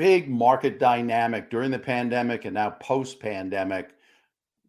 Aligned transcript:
big 0.00 0.30
market 0.30 0.78
dynamic 0.78 1.50
during 1.50 1.70
the 1.70 1.78
pandemic 1.78 2.46
and 2.46 2.54
now 2.54 2.70
post 2.70 3.20
pandemic 3.20 3.90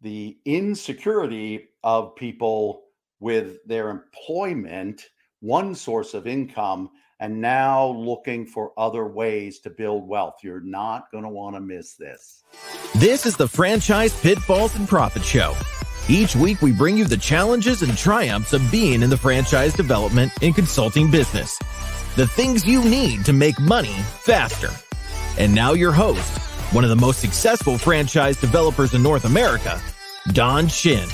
the 0.02 0.36
insecurity 0.44 1.70
of 1.82 2.14
people 2.16 2.82
with 3.18 3.56
their 3.64 3.88
employment, 3.88 5.08
one 5.40 5.74
source 5.74 6.12
of 6.12 6.26
income, 6.26 6.90
and 7.18 7.40
now 7.40 7.88
looking 7.92 8.44
for 8.44 8.78
other 8.78 9.06
ways 9.06 9.60
to 9.60 9.70
build 9.70 10.06
wealth. 10.06 10.34
You're 10.42 10.60
not 10.60 11.10
going 11.10 11.24
to 11.24 11.30
want 11.30 11.56
to 11.56 11.60
miss 11.62 11.94
this. 11.94 12.42
This 12.96 13.24
is 13.24 13.34
the 13.34 13.48
Franchise 13.48 14.14
Pitfalls 14.20 14.76
and 14.76 14.86
Profit 14.86 15.24
Show. 15.24 15.56
Each 16.10 16.36
week, 16.36 16.60
we 16.60 16.72
bring 16.72 16.98
you 16.98 17.06
the 17.06 17.16
challenges 17.16 17.80
and 17.80 17.96
triumphs 17.96 18.52
of 18.52 18.70
being 18.70 19.02
in 19.02 19.08
the 19.08 19.16
franchise 19.16 19.72
development 19.72 20.30
and 20.42 20.54
consulting 20.54 21.10
business. 21.10 21.58
The 22.16 22.26
things 22.26 22.66
you 22.66 22.84
need 22.84 23.24
to 23.24 23.32
make 23.32 23.58
money 23.58 23.96
faster. 24.24 24.68
And 25.38 25.54
now, 25.54 25.72
your 25.72 25.92
host, 25.92 26.38
one 26.74 26.84
of 26.84 26.90
the 26.90 26.96
most 26.96 27.20
successful 27.20 27.78
franchise 27.78 28.38
developers 28.38 28.92
in 28.92 29.02
North 29.02 29.24
America, 29.24 29.80
Don 30.32 30.68
Shin. 30.68 31.08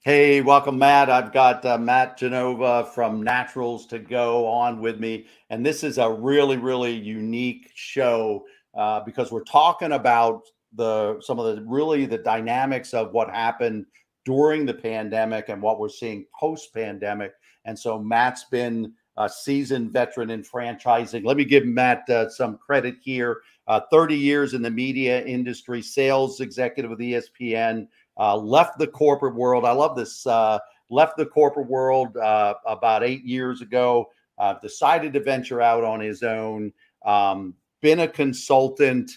Hey, 0.00 0.40
welcome, 0.40 0.78
Matt. 0.78 1.10
I've 1.10 1.32
got 1.32 1.64
uh, 1.64 1.78
Matt 1.78 2.18
Genova 2.18 2.90
from 2.94 3.22
Naturals 3.22 3.86
to 3.88 3.98
go 3.98 4.48
on 4.48 4.80
with 4.80 4.98
me. 4.98 5.26
And 5.50 5.64
this 5.64 5.84
is 5.84 5.98
a 5.98 6.10
really, 6.10 6.56
really 6.56 6.92
unique 6.92 7.70
show 7.74 8.46
uh, 8.74 9.00
because 9.00 9.30
we're 9.30 9.44
talking 9.44 9.92
about 9.92 10.42
the 10.72 11.20
some 11.20 11.38
of 11.38 11.54
the 11.54 11.62
really 11.62 12.06
the 12.06 12.18
dynamics 12.18 12.94
of 12.94 13.12
what 13.12 13.30
happened 13.30 13.86
during 14.24 14.66
the 14.66 14.74
pandemic 14.74 15.48
and 15.50 15.62
what 15.62 15.78
we're 15.78 15.88
seeing 15.88 16.26
post 16.38 16.72
pandemic. 16.74 17.32
And 17.64 17.78
so 17.78 17.98
Matt's 17.98 18.44
been 18.44 18.94
a 19.18 19.28
seasoned 19.28 19.92
veteran 19.92 20.30
in 20.30 20.42
franchising. 20.42 21.24
Let 21.24 21.36
me 21.36 21.44
give 21.44 21.66
Matt 21.66 22.08
uh, 22.08 22.30
some 22.30 22.56
credit 22.56 22.96
here. 23.02 23.42
Uh, 23.66 23.80
30 23.90 24.16
years 24.16 24.54
in 24.54 24.62
the 24.62 24.70
media 24.70 25.22
industry, 25.24 25.82
sales 25.82 26.40
executive 26.40 26.90
with 26.90 27.00
ESPN, 27.00 27.88
uh, 28.16 28.36
left 28.36 28.78
the 28.78 28.86
corporate 28.86 29.34
world. 29.34 29.64
I 29.64 29.72
love 29.72 29.96
this. 29.96 30.24
Uh, 30.24 30.60
left 30.88 31.16
the 31.16 31.26
corporate 31.26 31.68
world 31.68 32.16
uh, 32.16 32.54
about 32.64 33.02
eight 33.02 33.24
years 33.24 33.60
ago. 33.60 34.08
Decided 34.62 35.12
to 35.12 35.20
venture 35.20 35.60
out 35.60 35.82
on 35.82 35.98
his 35.98 36.22
own. 36.22 36.72
Um, 37.04 37.54
been 37.82 38.00
a 38.00 38.08
consultant. 38.08 39.10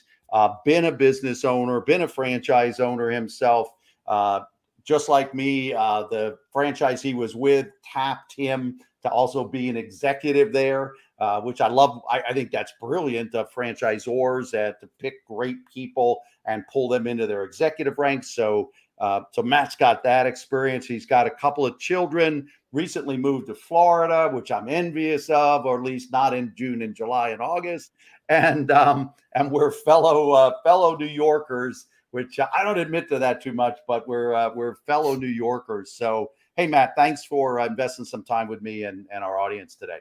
Been 0.65 0.85
a 0.85 0.91
business 0.91 1.45
owner. 1.45 1.79
Been 1.79 2.01
a 2.01 2.07
franchise 2.07 2.79
owner 2.79 3.09
himself. 3.11 3.69
Just 4.83 5.09
like 5.09 5.35
me, 5.35 5.73
the 5.73 6.37
franchise 6.51 7.03
he 7.03 7.13
was 7.13 7.35
with 7.35 7.67
tapped 7.83 8.33
him 8.35 8.79
to 9.03 9.09
also 9.09 9.43
be 9.43 9.69
an 9.69 9.77
executive 9.77 10.53
there, 10.53 10.93
which 11.43 11.61
I 11.61 11.67
love. 11.67 12.01
I, 12.09 12.21
I, 12.29 12.33
think 12.33 12.51
that's 12.51 12.73
brilliant 12.79 13.33
of 13.35 13.51
franchisors 13.53 14.53
uh, 14.53 14.73
to 14.79 14.89
pick 14.99 15.25
great 15.25 15.57
people 15.71 16.21
and 16.45 16.63
pull 16.71 16.87
them 16.87 17.07
into 17.07 17.27
their 17.27 17.43
executive 17.43 17.97
ranks. 17.97 18.35
So 18.35 18.71
uh, 19.01 19.23
so 19.31 19.41
Matt's 19.41 19.75
got 19.75 20.03
that 20.03 20.27
experience. 20.27 20.85
He's 20.85 21.07
got 21.07 21.25
a 21.25 21.31
couple 21.31 21.65
of 21.65 21.79
children. 21.79 22.47
Recently 22.71 23.17
moved 23.17 23.47
to 23.47 23.55
Florida, 23.55 24.29
which 24.31 24.51
I'm 24.51 24.69
envious 24.69 25.27
of, 25.31 25.65
or 25.65 25.79
at 25.79 25.83
least 25.83 26.11
not 26.11 26.35
in 26.35 26.53
June 26.55 26.83
and 26.83 26.95
July 26.95 27.29
and 27.29 27.41
August. 27.41 27.93
And 28.29 28.69
um, 28.71 29.11
and 29.33 29.51
we're 29.51 29.71
fellow 29.71 30.31
uh, 30.31 30.51
fellow 30.63 30.95
New 30.95 31.07
Yorkers, 31.07 31.87
which 32.11 32.39
I 32.39 32.63
don't 32.63 32.77
admit 32.77 33.09
to 33.09 33.17
that 33.17 33.41
too 33.41 33.53
much, 33.53 33.79
but 33.87 34.07
we're 34.07 34.35
uh, 34.35 34.51
we're 34.53 34.75
fellow 34.85 35.15
New 35.15 35.27
Yorkers. 35.27 35.91
So 35.93 36.29
hey, 36.57 36.67
Matt, 36.67 36.93
thanks 36.95 37.25
for 37.25 37.59
uh, 37.59 37.67
investing 37.67 38.05
some 38.05 38.23
time 38.23 38.47
with 38.47 38.61
me 38.61 38.83
and, 38.83 39.05
and 39.13 39.23
our 39.23 39.39
audience 39.39 39.75
today. 39.75 39.99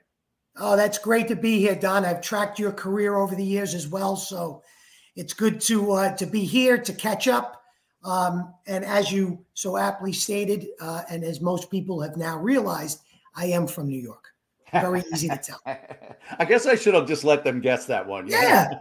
Oh, 0.56 0.76
that's 0.76 0.98
great 0.98 1.28
to 1.28 1.36
be 1.36 1.58
here, 1.58 1.74
Don. 1.74 2.04
I've 2.04 2.20
tracked 2.20 2.58
your 2.58 2.72
career 2.72 3.16
over 3.16 3.34
the 3.34 3.44
years 3.44 3.74
as 3.74 3.88
well, 3.88 4.16
so 4.16 4.62
it's 5.14 5.32
good 5.32 5.60
to 5.62 5.92
uh, 5.92 6.16
to 6.16 6.26
be 6.26 6.44
here 6.44 6.76
to 6.76 6.92
catch 6.92 7.28
up 7.28 7.60
um, 8.04 8.54
and 8.66 8.84
as 8.84 9.12
you 9.12 9.44
so 9.54 9.76
aptly 9.76 10.12
stated, 10.12 10.69
uh, 10.80 11.02
and 11.10 11.22
as 11.22 11.41
most 11.41 11.70
people 11.70 12.00
have 12.00 12.16
now 12.16 12.38
realized, 12.38 13.00
I 13.34 13.46
am 13.46 13.66
from 13.66 13.88
New 13.88 14.00
York. 14.00 14.25
Very 14.72 15.02
easy 15.12 15.28
to 15.28 15.36
tell. 15.36 15.60
I 16.38 16.44
guess 16.44 16.64
I 16.66 16.76
should 16.76 16.94
have 16.94 17.06
just 17.06 17.25
let 17.25 17.44
them 17.44 17.60
guess 17.60 17.86
that 17.86 18.06
one. 18.06 18.28
Yeah, 18.28 18.78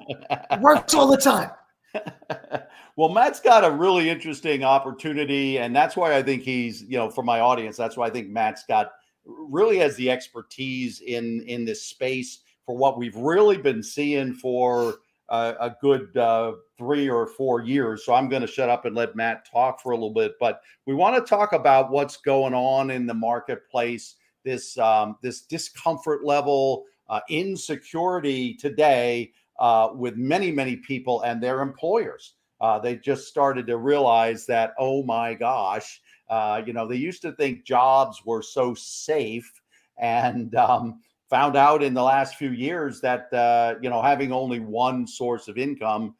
works 0.61 0.93
all 0.93 1.07
the 1.07 1.17
time. 1.17 1.49
well, 2.95 3.09
Matt's 3.09 3.39
got 3.39 3.63
a 3.63 3.71
really 3.71 4.09
interesting 4.09 4.63
opportunity, 4.63 5.57
and 5.59 5.75
that's 5.75 5.95
why 5.95 6.15
I 6.15 6.23
think 6.23 6.43
he's, 6.43 6.83
you 6.83 6.97
know, 6.97 7.09
for 7.09 7.23
my 7.23 7.39
audience, 7.39 7.77
that's 7.77 7.97
why 7.97 8.07
I 8.07 8.09
think 8.09 8.29
Matt's 8.29 8.63
got 8.67 8.91
really 9.25 9.77
has 9.77 9.95
the 9.95 10.09
expertise 10.09 11.01
in 11.01 11.41
in 11.41 11.65
this 11.65 11.83
space 11.83 12.39
for 12.65 12.75
what 12.75 12.97
we've 12.97 13.15
really 13.15 13.57
been 13.57 13.83
seeing 13.83 14.33
for 14.33 14.95
uh, 15.29 15.53
a 15.59 15.75
good 15.81 16.15
uh, 16.17 16.53
three 16.77 17.09
or 17.09 17.27
four 17.27 17.61
years. 17.61 18.03
So 18.03 18.13
I'm 18.13 18.29
going 18.29 18.41
to 18.41 18.47
shut 18.47 18.69
up 18.69 18.85
and 18.85 18.95
let 18.95 19.15
Matt 19.15 19.49
talk 19.49 19.79
for 19.81 19.91
a 19.91 19.95
little 19.95 20.13
bit. 20.13 20.33
But 20.39 20.61
we 20.85 20.93
want 20.93 21.15
to 21.15 21.29
talk 21.29 21.53
about 21.53 21.91
what's 21.91 22.17
going 22.17 22.53
on 22.53 22.89
in 22.89 23.05
the 23.05 23.13
marketplace. 23.13 24.15
This 24.43 24.77
um, 24.77 25.17
this 25.21 25.41
discomfort 25.41 26.25
level, 26.25 26.85
uh, 27.09 27.21
insecurity 27.29 28.55
today 28.55 29.31
uh, 29.59 29.89
with 29.93 30.15
many 30.15 30.51
many 30.51 30.77
people 30.77 31.21
and 31.21 31.43
their 31.43 31.61
employers. 31.61 32.33
Uh, 32.61 32.79
they 32.79 32.95
just 32.95 33.27
started 33.27 33.67
to 33.67 33.77
realize 33.77 34.45
that 34.45 34.73
oh 34.79 35.03
my 35.03 35.33
gosh, 35.33 36.01
uh, 36.29 36.61
you 36.65 36.73
know 36.73 36.87
they 36.87 36.95
used 36.95 37.21
to 37.21 37.33
think 37.33 37.65
jobs 37.65 38.25
were 38.25 38.41
so 38.41 38.73
safe 38.73 39.51
and 39.97 40.55
um, 40.55 40.99
found 41.29 41.55
out 41.55 41.83
in 41.83 41.93
the 41.93 42.01
last 42.01 42.35
few 42.35 42.51
years 42.51 43.01
that 43.01 43.31
uh, 43.33 43.75
you 43.81 43.89
know 43.89 44.01
having 44.01 44.31
only 44.31 44.59
one 44.59 45.05
source 45.05 45.47
of 45.47 45.57
income 45.57 46.15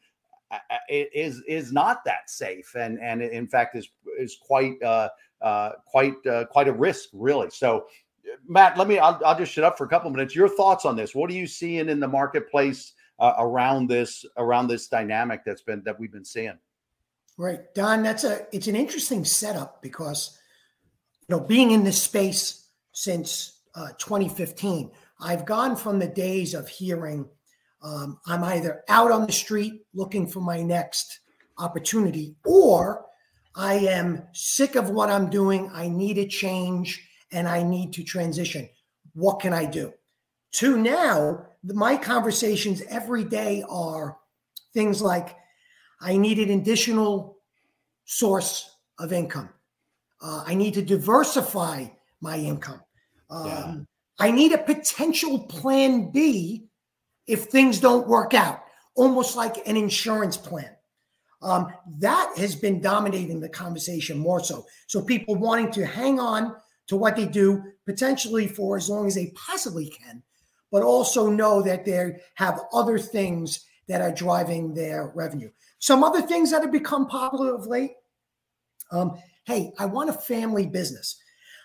uh, 0.50 0.58
uh, 0.70 0.76
is 0.88 1.42
is 1.48 1.72
not 1.72 2.04
that 2.04 2.28
safe, 2.28 2.74
and 2.74 2.98
and 3.00 3.22
in 3.22 3.46
fact 3.46 3.76
is 3.76 3.88
is 4.18 4.36
quite 4.40 4.74
quite 5.86 6.14
quite 6.50 6.68
a 6.68 6.72
risk, 6.72 7.08
really. 7.12 7.50
So, 7.50 7.86
Matt, 8.46 8.76
let 8.76 8.86
me 8.86 8.98
I'll, 8.98 9.20
I'll 9.24 9.38
just 9.38 9.52
shut 9.52 9.64
up 9.64 9.78
for 9.78 9.84
a 9.84 9.88
couple 9.88 10.10
minutes. 10.10 10.34
Your 10.34 10.48
thoughts 10.48 10.84
on 10.84 10.96
this? 10.96 11.14
What 11.14 11.30
are 11.30 11.34
you 11.34 11.46
seeing 11.46 11.88
in 11.88 12.00
the 12.00 12.08
marketplace 12.08 12.92
around 13.20 13.88
this 13.88 14.24
around 14.36 14.68
this 14.68 14.88
dynamic 14.88 15.42
that's 15.44 15.62
been 15.62 15.82
that 15.84 15.98
we've 15.98 16.12
been 16.12 16.24
seeing? 16.24 16.58
Right, 17.36 17.72
Don. 17.74 18.02
That's 18.02 18.24
a 18.24 18.46
it's 18.52 18.66
an 18.66 18.76
interesting 18.76 19.24
setup 19.24 19.82
because 19.82 20.38
you 21.28 21.36
know 21.36 21.40
being 21.40 21.70
in 21.70 21.84
this 21.84 22.02
space 22.02 22.68
since 22.92 23.60
uh, 23.74 23.88
2015. 23.98 24.90
I've 25.22 25.44
gone 25.44 25.76
from 25.76 25.98
the 25.98 26.08
days 26.08 26.54
of 26.54 26.66
hearing 26.66 27.28
um, 27.82 28.18
I'm 28.26 28.44
either 28.44 28.84
out 28.88 29.10
on 29.10 29.26
the 29.26 29.32
street 29.32 29.82
looking 29.94 30.26
for 30.26 30.40
my 30.40 30.62
next 30.62 31.20
opportunity, 31.58 32.36
or 32.44 33.06
I 33.54 33.74
am 33.74 34.26
sick 34.32 34.76
of 34.76 34.90
what 34.90 35.10
I'm 35.10 35.30
doing. 35.30 35.70
I 35.72 35.88
need 35.88 36.18
a 36.18 36.26
change 36.26 37.06
and 37.32 37.48
I 37.48 37.62
need 37.62 37.92
to 37.94 38.04
transition. 38.04 38.68
What 39.14 39.40
can 39.40 39.52
I 39.52 39.64
do? 39.64 39.92
To 40.52 40.76
now, 40.76 41.46
my 41.64 41.96
conversations 41.96 42.82
every 42.88 43.24
day 43.24 43.64
are 43.68 44.16
things 44.72 45.02
like 45.02 45.36
I 46.00 46.16
need 46.16 46.38
an 46.38 46.58
additional 46.58 47.38
source 48.04 48.76
of 48.98 49.12
income. 49.12 49.50
Uh, 50.22 50.44
I 50.46 50.54
need 50.54 50.74
to 50.74 50.82
diversify 50.82 51.86
my 52.20 52.36
income. 52.36 52.80
Um, 53.30 53.46
yeah. 53.46 53.74
I 54.18 54.30
need 54.30 54.52
a 54.52 54.58
potential 54.58 55.38
plan 55.40 56.10
B 56.10 56.68
if 57.26 57.44
things 57.44 57.78
don't 57.78 58.08
work 58.08 58.34
out, 58.34 58.62
almost 58.94 59.36
like 59.36 59.66
an 59.66 59.76
insurance 59.76 60.36
plan. 60.36 60.70
Um, 61.42 61.72
that 62.00 62.32
has 62.36 62.54
been 62.54 62.82
dominating 62.82 63.40
the 63.40 63.48
conversation 63.48 64.18
more 64.18 64.44
so. 64.44 64.66
So 64.88 65.00
people 65.00 65.36
wanting 65.36 65.70
to 65.72 65.86
hang 65.86 66.20
on 66.20 66.54
to 66.88 66.96
what 66.96 67.16
they 67.16 67.24
do 67.24 67.62
potentially 67.86 68.46
for 68.46 68.76
as 68.76 68.90
long 68.90 69.06
as 69.06 69.14
they 69.14 69.32
possibly 69.34 69.88
can, 69.88 70.22
but 70.70 70.82
also 70.82 71.28
know 71.30 71.62
that 71.62 71.84
they 71.84 72.16
have 72.34 72.60
other 72.72 72.98
things 72.98 73.66
that 73.88 74.00
are 74.00 74.12
driving 74.12 74.74
their 74.74 75.12
revenue. 75.14 75.50
Some 75.78 76.04
other 76.04 76.22
things 76.22 76.50
that 76.50 76.62
have 76.62 76.72
become 76.72 77.06
popular 77.06 77.54
of 77.54 77.66
late. 77.66 77.92
Um, 78.92 79.18
hey, 79.44 79.72
I 79.78 79.86
want 79.86 80.10
a 80.10 80.14
family 80.14 80.66
business. 80.66 81.16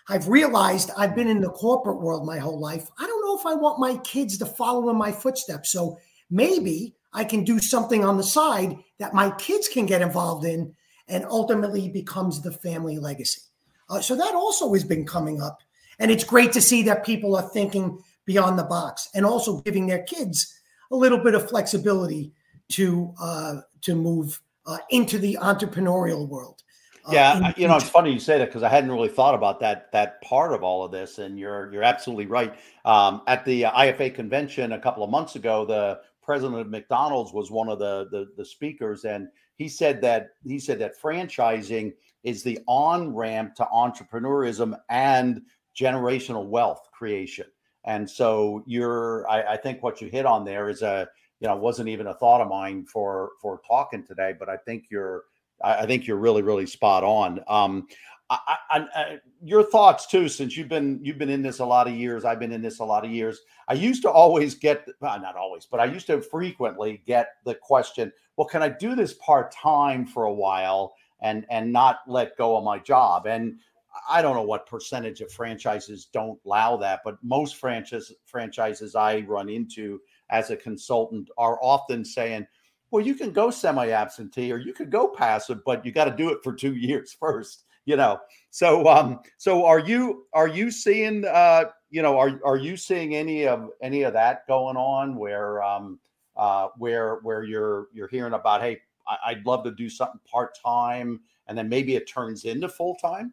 I've 0.08 0.28
realized 0.28 0.90
I've 0.96 1.14
been 1.14 1.28
in 1.28 1.40
the 1.40 1.50
corporate 1.50 2.00
world 2.00 2.24
my 2.24 2.38
whole 2.38 2.60
life. 2.60 2.88
I 2.98 3.06
don't 3.06 3.24
know 3.24 3.38
if 3.38 3.46
I 3.46 3.54
want 3.54 3.80
my 3.80 3.96
kids 3.98 4.38
to 4.38 4.46
follow 4.46 4.88
in 4.90 4.96
my 4.96 5.12
footsteps. 5.12 5.72
So 5.72 5.98
maybe 6.30 6.94
I 7.12 7.24
can 7.24 7.44
do 7.44 7.58
something 7.58 8.04
on 8.04 8.16
the 8.16 8.22
side 8.22 8.76
that 8.98 9.14
my 9.14 9.30
kids 9.32 9.68
can 9.68 9.86
get 9.86 10.02
involved 10.02 10.44
in 10.44 10.74
and 11.08 11.24
ultimately 11.24 11.88
becomes 11.88 12.40
the 12.40 12.52
family 12.52 12.98
legacy. 12.98 13.42
Uh, 13.88 14.00
so 14.00 14.16
that 14.16 14.34
also 14.34 14.72
has 14.74 14.84
been 14.84 15.06
coming 15.06 15.40
up. 15.40 15.62
And 15.98 16.10
it's 16.10 16.24
great 16.24 16.52
to 16.52 16.60
see 16.60 16.82
that 16.84 17.06
people 17.06 17.36
are 17.36 17.48
thinking 17.48 17.98
beyond 18.26 18.58
the 18.58 18.64
box 18.64 19.08
and 19.14 19.24
also 19.24 19.60
giving 19.62 19.86
their 19.86 20.02
kids 20.02 20.54
a 20.90 20.96
little 20.96 21.18
bit 21.18 21.34
of 21.34 21.48
flexibility 21.48 22.32
to 22.68 23.14
uh, 23.20 23.56
to 23.82 23.94
move 23.94 24.40
uh, 24.66 24.78
into 24.90 25.18
the 25.18 25.38
entrepreneurial 25.40 26.28
world. 26.28 26.62
Yeah, 27.10 27.40
uh, 27.44 27.52
you 27.56 27.68
know, 27.68 27.76
it's 27.76 27.88
funny 27.88 28.12
you 28.12 28.18
say 28.18 28.38
that 28.38 28.46
because 28.46 28.64
I 28.64 28.68
hadn't 28.68 28.90
really 28.90 29.08
thought 29.08 29.34
about 29.34 29.60
that 29.60 29.92
that 29.92 30.20
part 30.22 30.52
of 30.52 30.64
all 30.64 30.84
of 30.84 30.90
this, 30.90 31.18
and 31.18 31.38
you're 31.38 31.72
you're 31.72 31.84
absolutely 31.84 32.26
right. 32.26 32.54
Um, 32.84 33.22
at 33.28 33.44
the 33.44 33.62
IFA 33.62 34.14
convention 34.14 34.72
a 34.72 34.78
couple 34.78 35.04
of 35.04 35.10
months 35.10 35.36
ago, 35.36 35.64
the 35.64 36.00
president 36.20 36.60
of 36.60 36.68
McDonald's 36.68 37.32
was 37.32 37.50
one 37.50 37.68
of 37.68 37.78
the, 37.78 38.08
the 38.10 38.32
the 38.36 38.44
speakers, 38.44 39.04
and 39.04 39.28
he 39.54 39.68
said 39.68 40.00
that 40.00 40.30
he 40.44 40.58
said 40.58 40.80
that 40.80 41.00
franchising 41.00 41.92
is 42.24 42.42
the 42.42 42.58
on 42.66 43.14
ramp 43.14 43.54
to 43.54 43.64
entrepreneurism 43.72 44.76
and 44.90 45.42
generational 45.78 46.44
wealth 46.46 46.88
creation. 46.92 47.46
And 47.86 48.08
so 48.08 48.62
you're, 48.66 49.28
I, 49.30 49.54
I 49.54 49.56
think 49.56 49.82
what 49.82 50.00
you 50.00 50.08
hit 50.08 50.26
on 50.26 50.44
there 50.44 50.68
is 50.68 50.82
a, 50.82 51.08
you 51.40 51.48
know, 51.48 51.56
wasn't 51.56 51.88
even 51.88 52.08
a 52.08 52.14
thought 52.14 52.40
of 52.40 52.48
mine 52.48 52.84
for 52.84 53.30
for 53.40 53.60
talking 53.66 54.04
today, 54.04 54.34
but 54.38 54.48
I 54.48 54.56
think 54.56 54.86
you're 54.90 55.24
I, 55.62 55.86
think 55.86 56.06
you're 56.06 56.16
really, 56.16 56.42
really 56.42 56.66
spot 56.66 57.02
on. 57.02 57.40
Um, 57.48 57.86
I, 58.28 58.56
I, 58.70 58.78
I, 58.94 59.18
your 59.42 59.62
thoughts 59.62 60.06
too, 60.06 60.28
since 60.28 60.56
you've 60.56 60.68
been 60.68 60.98
you've 61.02 61.18
been 61.18 61.30
in 61.30 61.42
this 61.42 61.60
a 61.60 61.64
lot 61.64 61.86
of 61.86 61.94
years. 61.94 62.24
I've 62.24 62.40
been 62.40 62.52
in 62.52 62.60
this 62.62 62.80
a 62.80 62.84
lot 62.84 63.04
of 63.04 63.10
years. 63.10 63.40
I 63.68 63.74
used 63.74 64.02
to 64.02 64.10
always 64.10 64.54
get, 64.54 64.86
well, 65.00 65.20
not 65.20 65.36
always, 65.36 65.66
but 65.66 65.78
I 65.78 65.84
used 65.84 66.06
to 66.08 66.20
frequently 66.20 67.02
get 67.06 67.34
the 67.44 67.54
question, 67.54 68.12
"Well, 68.36 68.48
can 68.48 68.62
I 68.62 68.68
do 68.68 68.96
this 68.96 69.14
part 69.14 69.52
time 69.52 70.06
for 70.06 70.24
a 70.24 70.32
while 70.32 70.94
and 71.20 71.46
and 71.50 71.72
not 71.72 72.00
let 72.08 72.36
go 72.36 72.56
of 72.56 72.64
my 72.64 72.80
job?" 72.80 73.26
And 73.26 73.60
I 74.08 74.22
don't 74.22 74.36
know 74.36 74.42
what 74.42 74.66
percentage 74.66 75.20
of 75.20 75.32
franchises 75.32 76.06
don't 76.12 76.38
allow 76.44 76.76
that, 76.78 77.00
but 77.04 77.18
most 77.22 77.56
franchise 77.56 78.12
franchises 78.24 78.94
I 78.94 79.20
run 79.20 79.48
into 79.48 80.00
as 80.30 80.50
a 80.50 80.56
consultant 80.56 81.30
are 81.38 81.58
often 81.62 82.04
saying, 82.04 82.46
well, 82.90 83.04
you 83.04 83.14
can 83.14 83.32
go 83.32 83.50
semi-absentee 83.50 84.52
or 84.52 84.58
you 84.58 84.72
could 84.72 84.90
go 84.90 85.08
passive, 85.08 85.64
but 85.64 85.84
you 85.84 85.92
got 85.92 86.06
to 86.06 86.16
do 86.16 86.30
it 86.30 86.38
for 86.42 86.52
two 86.52 86.74
years 86.76 87.16
first. 87.18 87.64
You 87.84 87.94
know, 87.94 88.18
so 88.50 88.88
um, 88.88 89.20
so 89.36 89.64
are 89.64 89.78
you 89.78 90.26
are 90.32 90.48
you 90.48 90.72
seeing 90.72 91.24
uh, 91.24 91.66
you 91.90 92.02
know, 92.02 92.18
are 92.18 92.40
are 92.44 92.56
you 92.56 92.76
seeing 92.76 93.14
any 93.14 93.46
of 93.46 93.70
any 93.80 94.02
of 94.02 94.12
that 94.14 94.46
going 94.46 94.76
on 94.76 95.16
where 95.16 95.62
um, 95.62 95.98
uh, 96.36 96.68
where 96.78 97.16
where 97.22 97.44
you're 97.44 97.88
you're 97.92 98.08
hearing 98.08 98.32
about, 98.32 98.60
hey, 98.60 98.80
I, 99.06 99.34
would 99.34 99.46
love 99.46 99.64
to 99.64 99.70
do 99.70 99.88
something 99.88 100.20
part 100.30 100.58
time, 100.62 101.20
and 101.46 101.56
then 101.56 101.68
maybe 101.68 101.94
it 101.94 102.08
turns 102.08 102.44
into 102.44 102.68
full 102.68 102.96
time. 102.96 103.32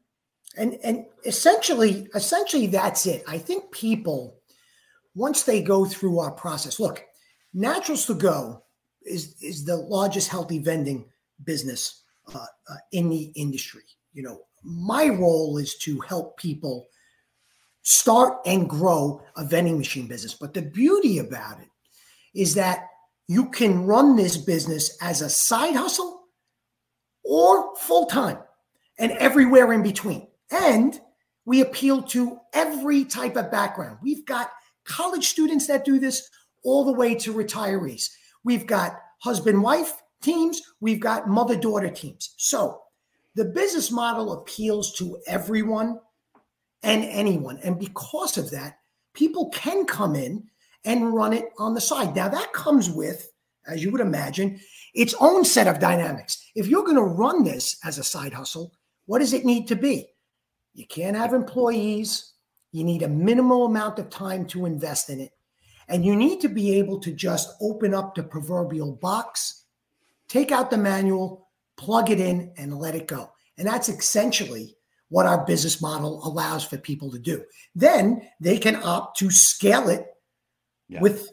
And 0.56 0.78
and 0.84 1.06
essentially, 1.26 2.08
essentially 2.14 2.68
that's 2.68 3.06
it. 3.06 3.24
I 3.28 3.38
think 3.38 3.72
people 3.72 4.38
once 5.16 5.44
they 5.44 5.62
go 5.62 5.86
through 5.86 6.20
our 6.20 6.32
process, 6.32 6.80
look, 6.80 7.04
Naturals 7.54 8.06
to 8.08 8.16
Go 8.16 8.64
is 9.04 9.36
is 9.42 9.66
the 9.66 9.78
largest 9.78 10.30
healthy 10.30 10.60
vending 10.60 11.06
business 11.44 12.04
uh, 12.34 12.46
uh, 12.70 12.76
in 12.92 13.10
the 13.10 13.32
industry. 13.36 13.84
You 14.14 14.24
know, 14.24 14.42
my 14.64 15.10
role 15.10 15.58
is 15.58 15.76
to 15.80 16.00
help 16.02 16.38
people 16.38 16.88
start 17.84 18.40
and 18.46 18.70
grow 18.70 19.22
a 19.36 19.46
vending 19.46 19.78
machine 19.78 20.08
business. 20.08 20.34
But 20.34 20.54
the 20.54 20.62
beauty 20.62 21.20
about 21.20 21.60
it 21.60 21.68
is 22.34 22.56
that 22.56 22.88
you 23.28 23.50
can 23.50 23.86
run 23.86 24.16
this 24.16 24.38
business 24.38 24.98
as 25.02 25.22
a 25.22 25.30
side 25.30 25.76
hustle 25.76 26.24
or 27.24 27.76
full 27.76 28.06
time 28.06 28.38
and 28.98 29.12
everywhere 29.14 29.74
in 29.74 29.84
between. 29.84 30.28
And 30.54 31.00
we 31.46 31.62
appeal 31.62 32.04
to 32.04 32.40
every 32.54 33.04
type 33.04 33.36
of 33.36 33.52
background. 33.52 33.98
We've 34.02 34.26
got 34.26 34.52
college 34.86 35.28
students 35.28 35.68
that 35.68 35.84
do 35.84 36.00
this 36.00 36.30
all 36.64 36.86
the 36.86 36.94
way 36.94 37.16
to 37.16 37.34
retirees. 37.34 38.10
We've 38.44 38.68
got 38.68 39.00
husband 39.20 39.64
wife 39.64 40.02
teams, 40.22 40.62
we've 40.80 41.00
got 41.00 41.28
mother 41.28 41.58
daughter 41.58 41.90
teams. 41.90 42.34
So 42.38 42.82
the 43.36 43.46
business 43.46 43.92
model 43.92 44.34
appeals 44.34 44.94
to 44.94 45.18
everyone 45.28 46.00
and 46.84 47.04
anyone. 47.06 47.60
And 47.64 47.80
because 47.80 48.38
of 48.38 48.52
that, 48.52 48.78
people 49.14 49.50
can 49.50 49.86
come 49.86 50.16
in 50.16 50.50
and 50.86 51.14
run 51.14 51.34
it 51.34 51.46
on 51.58 51.74
the 51.74 51.82
side. 51.82 52.16
Now, 52.16 52.30
that 52.30 52.54
comes 52.54 52.90
with, 52.90 53.32
as 53.68 53.84
you 53.84 53.92
would 53.92 54.02
imagine, 54.02 54.60
its 54.94 55.16
own 55.20 55.46
set 55.46 55.68
of 55.68 55.80
dynamics. 55.80 56.46
If 56.56 56.68
you're 56.68 56.84
going 56.84 56.98
to 56.98 57.04
run 57.04 57.44
this 57.44 57.78
as 57.84 57.98
a 57.98 58.04
side 58.04 58.34
hustle, 58.34 58.74
what 59.06 59.20
does 59.20 59.34
it 59.34 59.46
need 59.46 59.68
to 59.70 59.76
be? 59.76 60.13
You 60.74 60.86
can't 60.88 61.18
have 61.18 61.34
employees. 61.34 62.34
You 62.72 62.84
need 62.84 63.04
a 63.04 63.08
minimal 63.08 63.66
amount 63.66 64.00
of 64.00 64.10
time 64.10 64.46
to 64.48 64.66
invest 64.66 65.10
in 65.10 65.20
it. 65.20 65.32
And 65.88 66.06
you 66.06 66.16
need 66.16 66.42
to 66.42 66.50
be 66.50 66.76
able 66.80 67.00
to 67.02 67.12
just 67.12 67.54
open 67.62 67.94
up 67.94 68.16
the 68.16 68.24
proverbial 68.24 68.94
box, 68.94 69.66
take 70.28 70.52
out 70.52 70.72
the 70.72 70.78
manual, 70.78 71.50
plug 71.78 72.10
it 72.10 72.20
in, 72.20 72.52
and 72.58 72.78
let 72.78 72.96
it 72.96 73.08
go. 73.08 73.32
And 73.58 73.68
that's 73.68 73.90
essentially 73.90 74.76
what 75.10 75.26
our 75.26 75.46
business 75.46 75.82
model 75.82 76.26
allows 76.28 76.64
for 76.64 76.78
people 76.78 77.12
to 77.12 77.20
do. 77.20 77.44
Then 77.76 78.28
they 78.40 78.58
can 78.58 78.78
opt 78.78 79.20
to 79.20 79.30
scale 79.30 79.90
it 79.90 80.08
yeah. 80.88 81.02
with 81.02 81.30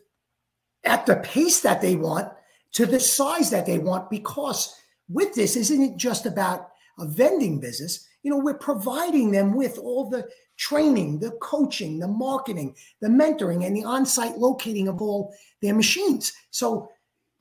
at 0.85 1.07
the 1.07 1.17
pace 1.17 1.61
that 1.61 1.81
they 1.81 1.97
want 1.97 2.29
to 2.73 2.87
the 2.87 3.01
size 3.01 3.51
that 3.51 3.67
they 3.67 3.79
want 3.79 4.11
because 4.11 4.75
with 5.09 5.35
this 5.35 5.57
isn't 5.57 5.83
it 5.83 5.97
just 5.97 6.27
about 6.27 6.71
a 6.99 7.07
vending 7.07 7.59
business 7.61 8.07
you 8.23 8.31
know 8.31 8.39
we're 8.39 8.55
providing 8.55 9.31
them 9.31 9.55
with 9.55 9.79
all 9.79 10.09
the 10.09 10.29
training, 10.61 11.19
the 11.19 11.31
coaching, 11.41 11.99
the 11.99 12.07
marketing, 12.07 12.77
the 13.01 13.09
mentoring, 13.09 13.67
and 13.67 13.75
the 13.75 13.83
on 13.83 14.05
site 14.05 14.37
locating 14.37 14.89
of 14.89 15.01
all 15.01 15.35
their 15.63 15.75
machines. 15.75 16.33
So 16.51 16.91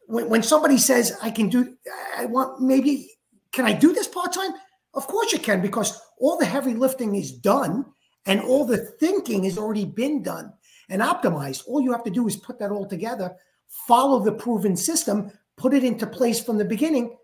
when, 0.07 0.29
when 0.29 0.41
somebody 0.41 0.77
says, 0.77 1.17
I 1.21 1.29
can 1.29 1.49
do, 1.49 1.75
I 2.17 2.25
want 2.25 2.61
maybe, 2.61 3.11
can 3.51 3.65
I 3.65 3.73
do 3.73 3.93
this 3.93 4.07
part 4.07 4.31
time? 4.31 4.51
Of 4.93 5.05
course 5.05 5.33
you 5.33 5.39
can, 5.39 5.61
because 5.61 6.01
all 6.17 6.37
the 6.37 6.45
heavy 6.45 6.73
lifting 6.73 7.15
is 7.15 7.31
done 7.31 7.85
and 8.25 8.39
all 8.39 8.65
the 8.65 8.77
thinking 8.77 9.43
has 9.43 9.57
already 9.57 9.85
been 9.85 10.23
done 10.23 10.53
and 10.87 11.01
optimized. 11.01 11.67
All 11.67 11.81
you 11.81 11.91
have 11.91 12.05
to 12.05 12.09
do 12.09 12.25
is 12.25 12.37
put 12.37 12.57
that 12.59 12.71
all 12.71 12.87
together, 12.87 13.35
follow 13.67 14.23
the 14.23 14.31
proven 14.31 14.77
system, 14.77 15.29
put 15.57 15.73
it 15.73 15.83
into 15.83 16.07
place 16.07 16.41
from 16.41 16.57
the 16.57 16.65
beginning, 16.65 17.17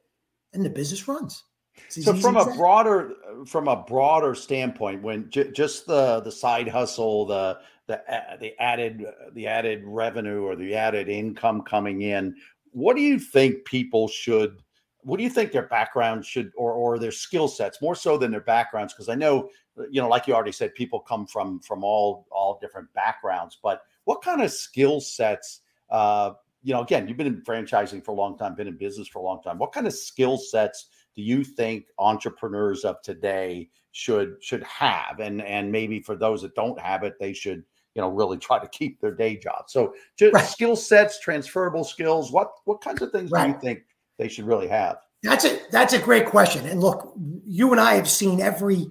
and 0.54 0.63
the 0.63 0.69
business 0.69 1.08
runs 1.08 1.44
so 1.89 2.13
from 2.16 2.38
a 2.38 2.56
broader 2.56 3.13
from 3.45 3.68
a 3.68 3.83
broader 3.83 4.36
standpoint 4.36 5.01
when 5.01 5.30
j- 5.30 5.51
just 5.51 5.86
the 5.86 6.22
the 6.22 6.31
side 6.31 6.68
hustle 6.68 7.25
the 7.25 7.57
the 7.88 8.01
the 8.39 8.62
added 8.62 9.06
the 9.33 9.48
added 9.48 9.81
revenue 9.86 10.44
or 10.44 10.56
the 10.56 10.74
added 10.75 11.10
income 11.10 11.62
coming 11.62 12.01
in 12.01 12.36
what 12.72 12.95
do 12.95 13.01
you 13.01 13.19
think 13.19 13.63
people 13.66 14.07
should 14.07 14.62
what 15.01 15.18
do 15.18 15.24
you 15.24 15.30
think 15.30 15.51
their 15.51 15.68
background 15.68 16.25
should 16.25 16.51
or 16.57 16.74
or 16.74 16.98
their 16.98 17.12
skill 17.12 17.48
sets 17.48 17.81
more 17.81 17.95
so 17.95 18.18
than 18.18 18.31
their 18.31 18.42
backgrounds? 18.42 18.94
Because 18.94 19.10
i 19.10 19.16
know 19.16 19.50
you 19.89 20.01
know 20.01 20.07
like 20.07 20.27
you 20.27 20.33
already 20.33 20.51
said 20.51 20.74
people 20.75 21.00
come 21.00 21.27
from 21.27 21.60
from 21.60 21.83
all 21.83 22.25
all 22.31 22.57
different 22.62 22.92
backgrounds 22.94 23.57
but 23.62 23.81
what 24.06 24.22
kind 24.22 24.42
of 24.42 24.51
skill 24.51 25.01
sets 25.01 25.62
uh 25.89 26.31
you 26.63 26.74
know 26.74 26.81
again 26.81 27.07
you've 27.07 27.18
been 27.18 27.27
in 27.27 27.41
franchising 27.44 28.03
for 28.03 28.12
a 28.12 28.15
long 28.15 28.38
time 28.38 28.55
been 28.55 28.67
in 28.67 28.77
business 28.77 29.08
for 29.08 29.20
a 29.20 29.22
long 29.22 29.41
time. 29.41 29.58
What 29.58 29.72
kind 29.72 29.88
of 29.88 29.94
skill 29.94 30.38
sets 30.38 30.88
do 31.15 31.22
you 31.22 31.43
think 31.43 31.88
entrepreneurs 31.98 32.84
of 32.84 33.01
today 33.01 33.69
should 33.91 34.36
should 34.41 34.63
have 34.63 35.19
and 35.19 35.41
and 35.41 35.72
maybe 35.72 36.00
for 36.00 36.15
those 36.15 36.41
that 36.41 36.53
don't 36.55 36.79
have 36.79 37.03
it 37.03 37.15
they 37.19 37.34
should 37.34 37.63
you 37.93 38.01
know 38.01 38.10
really 38.10 38.38
try 38.48 38.60
to 38.60 38.67
keep 38.67 39.00
their 39.00 39.13
day 39.13 39.38
job 39.38 39.65
so 39.67 39.93
just 40.17 40.34
right. 40.34 40.45
skill 40.45 40.75
sets 40.75 41.19
transferable 41.19 41.84
skills 41.84 42.31
what 42.31 42.51
what 42.65 42.81
kinds 42.81 43.01
of 43.01 43.12
things 43.12 43.31
right. 43.31 43.48
do 43.48 43.53
you 43.53 43.60
think 43.60 43.86
they 44.17 44.27
should 44.27 44.45
really 44.45 44.67
have 44.67 44.98
that's 45.24 45.45
a 45.45 45.60
that's 45.72 45.93
a 45.93 46.00
great 46.00 46.25
question 46.25 46.65
and 46.65 46.81
look 46.81 47.13
you 47.45 47.72
and 47.72 47.79
i 47.79 47.93
have 47.93 48.10
seen 48.10 48.41
every 48.41 48.88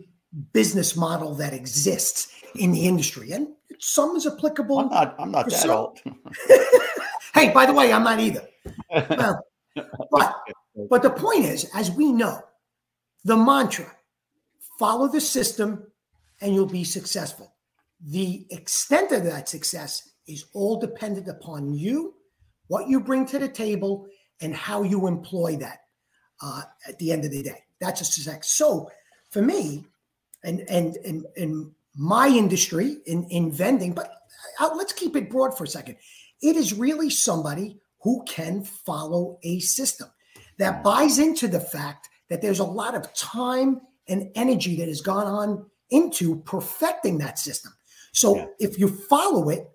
business 0.52 0.96
model 0.96 1.34
that 1.34 1.52
exists 1.52 2.32
in 2.56 2.72
the 2.72 2.86
industry 2.86 3.30
and 3.32 3.48
some 3.78 4.16
is 4.16 4.26
applicable 4.26 4.78
i'm 4.78 4.88
not 4.88 5.14
i'm 5.18 5.30
not 5.30 5.48
that 5.50 5.60
some. 5.60 5.70
old 5.70 6.00
hey 7.34 7.52
by 7.52 7.66
the 7.66 7.72
way 7.72 7.92
i'm 7.92 8.04
not 8.04 8.18
either 8.18 8.48
well, 9.18 9.44
but 10.10 10.36
but 10.90 11.02
the 11.02 11.10
point 11.10 11.44
is, 11.44 11.70
as 11.74 11.90
we 11.90 12.12
know, 12.12 12.40
the 13.24 13.36
mantra 13.36 13.90
follow 14.78 15.08
the 15.08 15.20
system 15.20 15.86
and 16.40 16.54
you'll 16.54 16.66
be 16.66 16.84
successful. 16.84 17.54
The 18.00 18.46
extent 18.50 19.12
of 19.12 19.24
that 19.24 19.48
success 19.48 20.10
is 20.26 20.46
all 20.52 20.80
dependent 20.80 21.28
upon 21.28 21.74
you, 21.74 22.14
what 22.66 22.88
you 22.88 23.00
bring 23.00 23.26
to 23.26 23.38
the 23.38 23.48
table, 23.48 24.06
and 24.40 24.54
how 24.54 24.82
you 24.82 25.06
employ 25.06 25.56
that 25.56 25.78
uh, 26.42 26.62
at 26.88 26.98
the 26.98 27.12
end 27.12 27.24
of 27.24 27.30
the 27.30 27.42
day. 27.42 27.62
That's 27.80 28.00
a 28.00 28.04
success. 28.04 28.50
So 28.50 28.90
for 29.30 29.42
me, 29.42 29.84
and 30.42 30.60
and 30.68 30.96
in, 30.96 31.24
in 31.36 31.72
my 31.96 32.28
industry 32.28 32.98
in, 33.06 33.24
in 33.30 33.50
vending, 33.50 33.92
but 33.92 34.12
uh, 34.60 34.70
let's 34.74 34.92
keep 34.92 35.16
it 35.16 35.30
broad 35.30 35.56
for 35.56 35.64
a 35.64 35.68
second. 35.68 35.96
It 36.42 36.56
is 36.56 36.74
really 36.74 37.08
somebody 37.08 37.78
who 38.02 38.22
can 38.26 38.64
follow 38.64 39.38
a 39.42 39.60
system 39.60 40.08
that 40.58 40.82
buys 40.82 41.18
into 41.18 41.48
the 41.48 41.60
fact 41.60 42.08
that 42.28 42.42
there's 42.42 42.60
a 42.60 42.64
lot 42.64 42.94
of 42.94 43.12
time 43.14 43.80
and 44.08 44.30
energy 44.34 44.76
that 44.76 44.88
has 44.88 45.00
gone 45.00 45.26
on 45.26 45.66
into 45.90 46.36
perfecting 46.42 47.18
that 47.18 47.38
system. 47.38 47.72
So 48.12 48.36
yeah. 48.36 48.46
if 48.60 48.78
you 48.78 48.88
follow 48.88 49.48
it, 49.48 49.68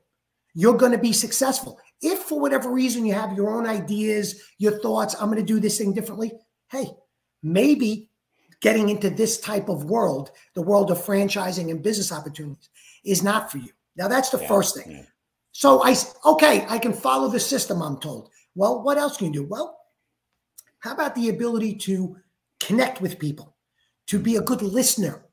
you're 0.53 0.77
going 0.77 0.91
to 0.91 0.97
be 0.97 1.13
successful. 1.13 1.79
If 2.01 2.19
for 2.19 2.39
whatever 2.39 2.71
reason 2.71 3.05
you 3.05 3.13
have 3.13 3.33
your 3.33 3.49
own 3.49 3.67
ideas, 3.67 4.41
your 4.57 4.79
thoughts, 4.79 5.15
I'm 5.19 5.29
going 5.29 5.37
to 5.37 5.43
do 5.43 5.59
this 5.59 5.77
thing 5.77 5.93
differently, 5.93 6.31
hey, 6.71 6.87
maybe 7.43 8.09
getting 8.61 8.89
into 8.89 9.09
this 9.09 9.39
type 9.39 9.69
of 9.69 9.85
world, 9.85 10.31
the 10.53 10.61
world 10.61 10.91
of 10.91 10.97
franchising 10.97 11.69
and 11.69 11.83
business 11.83 12.11
opportunities, 12.11 12.69
is 13.05 13.23
not 13.23 13.51
for 13.51 13.57
you. 13.57 13.69
Now, 13.95 14.07
that's 14.07 14.29
the 14.29 14.39
yeah, 14.39 14.47
first 14.47 14.75
thing. 14.75 14.91
Yeah. 14.91 15.03
So 15.51 15.83
I, 15.83 15.95
okay, 16.25 16.65
I 16.69 16.77
can 16.77 16.93
follow 16.93 17.29
the 17.29 17.39
system, 17.39 17.81
I'm 17.81 17.99
told. 17.99 18.29
Well, 18.55 18.83
what 18.83 18.97
else 18.97 19.17
can 19.17 19.27
you 19.27 19.33
do? 19.33 19.45
Well, 19.45 19.78
how 20.79 20.93
about 20.93 21.15
the 21.15 21.29
ability 21.29 21.75
to 21.75 22.17
connect 22.59 23.01
with 23.01 23.19
people, 23.19 23.55
to 24.07 24.19
be 24.19 24.35
a 24.35 24.41
good 24.41 24.61
listener, 24.61 25.25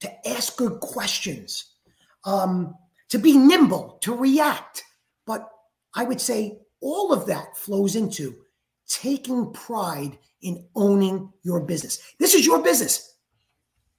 to 0.00 0.28
ask 0.28 0.56
good 0.56 0.80
questions, 0.80 1.74
um, 2.24 2.74
to 3.10 3.18
be 3.18 3.36
nimble, 3.36 3.98
to 4.02 4.14
react? 4.14 4.82
But 5.26 5.48
I 5.94 6.04
would 6.04 6.20
say 6.20 6.58
all 6.80 7.12
of 7.12 7.26
that 7.26 7.56
flows 7.56 7.96
into 7.96 8.34
taking 8.88 9.52
pride 9.52 10.18
in 10.42 10.66
owning 10.74 11.32
your 11.42 11.60
business. 11.60 11.98
This 12.18 12.34
is 12.34 12.46
your 12.46 12.62
business. 12.62 13.14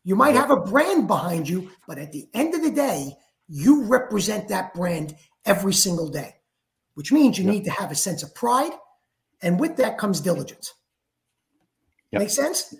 You 0.03 0.15
might 0.15 0.35
have 0.35 0.51
a 0.51 0.61
brand 0.61 1.07
behind 1.07 1.49
you, 1.49 1.69
but 1.87 1.97
at 1.97 2.13
the 2.13 2.29
end 2.33 2.55
of 2.55 2.63
the 2.63 2.71
day, 2.71 3.13
you 3.47 3.83
represent 3.83 4.47
that 4.47 4.73
brand 4.73 5.15
every 5.45 5.73
single 5.73 6.09
day, 6.09 6.35
which 6.93 7.11
means 7.11 7.37
you 7.37 7.45
yep. 7.45 7.53
need 7.53 7.65
to 7.65 7.71
have 7.71 7.91
a 7.91 7.95
sense 7.95 8.23
of 8.23 8.33
pride. 8.33 8.71
And 9.41 9.59
with 9.59 9.75
that 9.77 9.97
comes 9.97 10.21
diligence. 10.21 10.73
Yep. 12.11 12.21
Make 12.21 12.29
sense? 12.29 12.75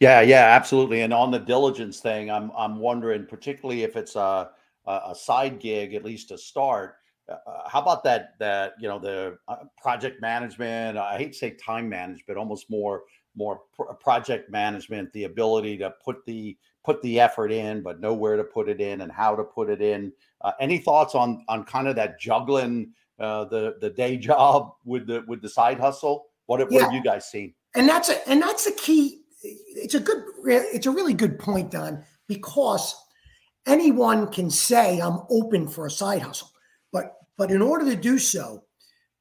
Yeah, 0.00 0.22
yeah, 0.22 0.46
absolutely. 0.46 1.02
And 1.02 1.12
on 1.12 1.30
the 1.30 1.38
diligence 1.38 2.00
thing, 2.00 2.30
I'm 2.30 2.50
I'm 2.56 2.78
wondering, 2.78 3.26
particularly 3.26 3.82
if 3.82 3.96
it's 3.96 4.16
a 4.16 4.50
a 4.86 5.14
side 5.14 5.60
gig, 5.60 5.94
at 5.94 6.04
least 6.04 6.28
to 6.28 6.38
start. 6.38 6.96
Uh, 7.28 7.36
uh, 7.46 7.68
how 7.68 7.80
about 7.80 8.02
that? 8.04 8.38
That 8.38 8.72
you 8.80 8.88
know 8.88 8.98
the 8.98 9.38
uh, 9.46 9.56
project 9.80 10.20
management. 10.20 10.98
I 10.98 11.18
hate 11.18 11.32
to 11.32 11.38
say 11.38 11.50
time 11.50 11.88
management, 11.88 12.24
but 12.26 12.36
almost 12.36 12.70
more 12.70 13.02
more 13.36 13.60
pr- 13.74 13.92
project 14.00 14.50
management. 14.50 15.12
The 15.12 15.24
ability 15.24 15.76
to 15.78 15.92
put 16.02 16.24
the 16.26 16.56
put 16.82 17.00
the 17.02 17.20
effort 17.20 17.52
in, 17.52 17.82
but 17.82 18.00
know 18.00 18.14
where 18.14 18.36
to 18.36 18.44
put 18.44 18.68
it 18.68 18.80
in 18.80 19.02
and 19.02 19.12
how 19.12 19.36
to 19.36 19.44
put 19.44 19.68
it 19.68 19.82
in. 19.82 20.12
Uh, 20.40 20.52
any 20.60 20.78
thoughts 20.78 21.14
on 21.14 21.44
on 21.48 21.64
kind 21.64 21.88
of 21.88 21.96
that 21.96 22.18
juggling 22.18 22.92
uh, 23.18 23.44
the 23.44 23.76
the 23.80 23.90
day 23.90 24.16
job 24.30 24.72
with 24.84 25.06
the 25.06 25.24
with 25.28 25.42
the 25.42 25.48
side 25.48 25.78
hustle? 25.78 26.26
What, 26.46 26.68
what 26.72 26.82
have 26.82 26.92
you 26.92 27.02
guys 27.02 27.30
seen? 27.30 27.54
And 27.74 27.88
that's 27.88 28.08
a 28.08 28.28
and 28.28 28.42
that's 28.42 28.66
a 28.66 28.72
key. 28.72 29.22
It's 29.42 29.94
a 29.94 30.00
good. 30.00 30.22
It's 30.44 30.86
a 30.86 30.90
really 30.90 31.14
good 31.14 31.38
point, 31.38 31.70
Don, 31.70 32.04
because 32.26 32.94
anyone 33.66 34.30
can 34.30 34.50
say 34.50 35.00
I'm 35.00 35.20
open 35.30 35.68
for 35.68 35.86
a 35.86 35.90
side 35.90 36.22
hustle, 36.22 36.50
but 36.92 37.16
but 37.36 37.50
in 37.50 37.62
order 37.62 37.84
to 37.86 37.96
do 37.96 38.18
so, 38.18 38.64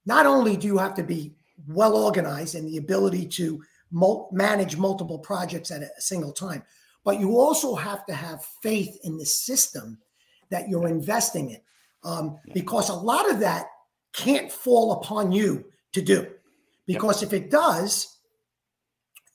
not 0.06 0.26
only 0.26 0.58
do 0.58 0.68
you 0.68 0.78
have 0.78 0.96
to 0.96 1.04
be 1.04 1.36
well 1.68 1.96
organized 1.96 2.56
and 2.56 2.68
the 2.68 2.78
ability 2.78 3.28
to 3.28 3.62
mul- 3.92 4.30
manage 4.32 4.78
multiple 4.78 5.20
projects 5.20 5.72
at 5.72 5.84
a 5.84 5.90
single 6.00 6.32
time, 6.32 6.64
but 7.04 7.20
you 7.20 7.38
also 7.38 7.76
have 7.76 8.06
to 8.08 8.14
have 8.14 8.44
faith 8.64 8.98
in 9.04 9.18
the 9.18 9.26
system 9.26 10.00
that 10.50 10.68
you're 10.68 10.88
investing 10.88 11.52
in 11.52 11.62
um, 12.04 12.40
because 12.54 12.90
a 12.90 12.94
lot 12.94 13.30
of 13.30 13.40
that 13.40 13.68
can't 14.14 14.52
fall 14.52 14.94
upon 14.94 15.32
you 15.32 15.66
to 15.94 16.02
do 16.02 16.28
because 16.86 17.22
if 17.22 17.34
it 17.34 17.52
does 17.52 18.19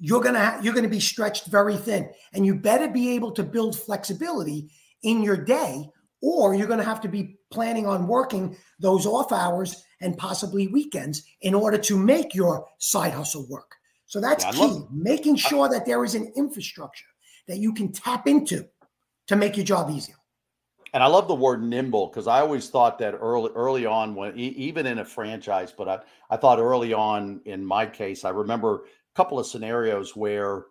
you're 0.05 0.23
going 0.23 0.35
to 0.35 0.59
you're 0.63 0.75
going 0.75 0.85
to 0.85 0.91
be 0.91 1.01
stretched 1.01 1.47
very 1.47 1.77
thin 1.77 2.11
and 2.33 2.45
you 2.45 2.55
better 2.55 2.89
be 2.89 3.15
able 3.15 3.33
to 3.33 3.43
build 3.43 3.79
flexibility 3.79 4.69
in 5.03 5.23
your 5.23 5.37
day 5.37 5.89
or 6.21 6.55
you're 6.55 6.67
going 6.67 6.79
to 6.79 6.85
have 6.85 7.01
to 7.01 7.09
be 7.09 7.37
planning 7.51 7.87
on 7.87 8.07
working 8.07 8.57
those 8.81 9.07
off 9.07 9.33
hours 9.33 9.85
and 10.01 10.19
possibly 10.19 10.69
weekends 10.69 11.23
in 11.41 11.55
order 11.55 11.79
to 11.79 11.97
make 11.97 12.35
your 12.35 12.67
side 12.79 13.13
hustle 13.13 13.47
work 13.49 13.77
so 14.07 14.21
that's 14.21 14.45
yeah, 14.45 14.53
key 14.53 14.59
love- 14.59 14.89
making 14.93 15.37
sure 15.37 15.69
that 15.69 15.87
there 15.87 16.05
is 16.05 16.15
an 16.15 16.33
infrastructure 16.37 17.07
that 17.49 17.59
you 17.59 17.73
can 17.73 17.93
tap 17.93 18.27
into 18.27 18.67
to 19.27 19.37
make 19.37 19.57
your 19.57 19.67
job 19.67 19.91
easier. 19.91 20.17
And 20.95 21.03
I 21.03 21.09
love 21.09 21.27
the 21.27 21.35
word 21.35 21.61
nimble 21.61 22.07
because 22.07 22.29
I 22.29 22.39
always 22.39 22.71
thought 22.71 23.01
that 23.01 23.15
early 23.15 23.51
early 23.57 23.85
on 23.85 24.15
when 24.15 24.39
even 24.39 24.87
in 24.87 25.01
a 25.01 25.05
franchise, 25.05 25.75
but 25.77 25.89
I, 25.89 25.99
I 26.31 26.37
thought 26.37 26.61
early 26.61 26.93
on 26.93 27.41
in 27.47 27.67
my 27.67 27.85
case, 27.85 28.25
I 28.25 28.31
remember 28.31 28.77
a 28.77 29.17
couple 29.17 29.41
of 29.41 29.47
scenarios 29.47 30.15
where 30.15 30.67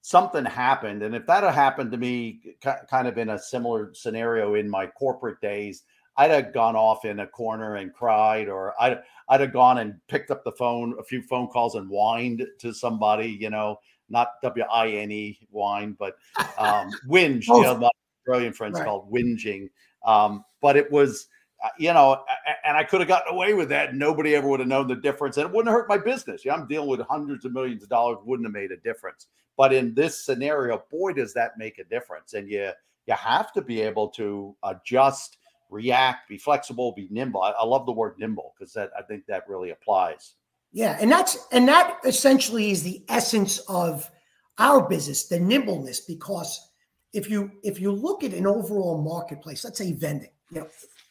something 0.00 0.44
happened. 0.44 1.04
And 1.04 1.14
if 1.14 1.26
that 1.26 1.44
had 1.44 1.54
happened 1.54 1.92
to 1.92 1.96
me 1.96 2.40
kind 2.60 3.06
of 3.06 3.18
in 3.18 3.28
a 3.28 3.38
similar 3.38 3.94
scenario 3.94 4.56
in 4.56 4.68
my 4.68 4.88
corporate 4.88 5.40
days, 5.40 5.84
I'd 6.16 6.32
have 6.32 6.52
gone 6.52 6.74
off 6.74 7.04
in 7.04 7.20
a 7.20 7.26
corner 7.28 7.76
and 7.76 7.94
cried, 7.94 8.48
or 8.48 8.74
I'd 8.82 8.98
I'd 9.28 9.40
have 9.42 9.52
gone 9.52 9.78
and 9.78 9.94
picked 10.08 10.32
up 10.32 10.42
the 10.42 10.50
phone, 10.50 10.96
a 10.98 11.04
few 11.04 11.22
phone 11.22 11.46
calls 11.46 11.76
and 11.76 11.88
whined 11.88 12.44
to 12.58 12.74
somebody, 12.74 13.38
you 13.40 13.50
know, 13.50 13.78
not 14.08 14.30
W 14.42 14.64
I 14.64 14.88
N 14.88 15.12
E 15.12 15.38
wine, 15.52 15.94
but 15.96 16.16
um, 16.58 16.90
whinge. 17.08 17.46
oh. 17.48 17.58
You 17.58 17.62
know, 17.62 17.90
Australian 18.28 18.52
friends 18.52 18.74
right. 18.74 18.84
called 18.84 19.10
whinging. 19.10 19.70
Um, 20.04 20.44
but 20.60 20.76
it 20.76 20.90
was, 20.90 21.28
uh, 21.64 21.68
you 21.78 21.92
know, 21.92 22.22
and 22.64 22.76
I 22.76 22.84
could 22.84 23.00
have 23.00 23.08
gotten 23.08 23.34
away 23.34 23.54
with 23.54 23.68
that. 23.70 23.94
Nobody 23.94 24.34
ever 24.34 24.48
would 24.48 24.60
have 24.60 24.68
known 24.68 24.86
the 24.86 24.96
difference, 24.96 25.36
and 25.36 25.46
it 25.48 25.52
wouldn't 25.54 25.72
hurt 25.72 25.88
my 25.88 25.98
business. 25.98 26.44
Yeah, 26.44 26.54
I'm 26.54 26.68
dealing 26.68 26.88
with 26.88 27.00
hundreds 27.00 27.44
of 27.44 27.52
millions 27.52 27.82
of 27.82 27.88
dollars. 27.88 28.18
Wouldn't 28.24 28.46
have 28.46 28.52
made 28.52 28.70
a 28.70 28.76
difference. 28.76 29.26
But 29.56 29.72
in 29.72 29.94
this 29.94 30.24
scenario, 30.24 30.84
boy, 30.90 31.14
does 31.14 31.34
that 31.34 31.58
make 31.58 31.78
a 31.78 31.84
difference. 31.84 32.34
And 32.34 32.48
you 32.48 32.70
you 33.06 33.14
have 33.14 33.52
to 33.54 33.62
be 33.62 33.80
able 33.80 34.08
to 34.10 34.54
adjust, 34.62 35.38
react, 35.70 36.28
be 36.28 36.38
flexible, 36.38 36.92
be 36.92 37.08
nimble. 37.10 37.42
I, 37.42 37.50
I 37.52 37.64
love 37.64 37.86
the 37.86 37.92
word 37.92 38.14
nimble 38.18 38.54
because 38.56 38.72
that 38.74 38.90
I 38.96 39.02
think 39.02 39.26
that 39.26 39.48
really 39.48 39.70
applies. 39.70 40.34
Yeah, 40.72 40.96
and 41.00 41.10
that's 41.10 41.38
and 41.50 41.66
that 41.66 41.98
essentially 42.04 42.70
is 42.70 42.82
the 42.82 43.02
essence 43.08 43.58
of 43.68 44.10
our 44.58 44.86
business, 44.86 45.26
the 45.26 45.40
nimbleness. 45.40 46.00
Because 46.00 46.67
if 47.12 47.30
you 47.30 47.50
if 47.62 47.80
you 47.80 47.92
look 47.92 48.22
at 48.24 48.32
an 48.32 48.46
overall 48.46 49.02
marketplace, 49.02 49.64
let's 49.64 49.78
say 49.78 49.92
vending, 49.92 50.30
you 50.50 50.60
know, 50.60 50.68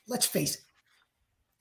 let's 0.07 0.25
face 0.25 0.55
it, 0.55 0.61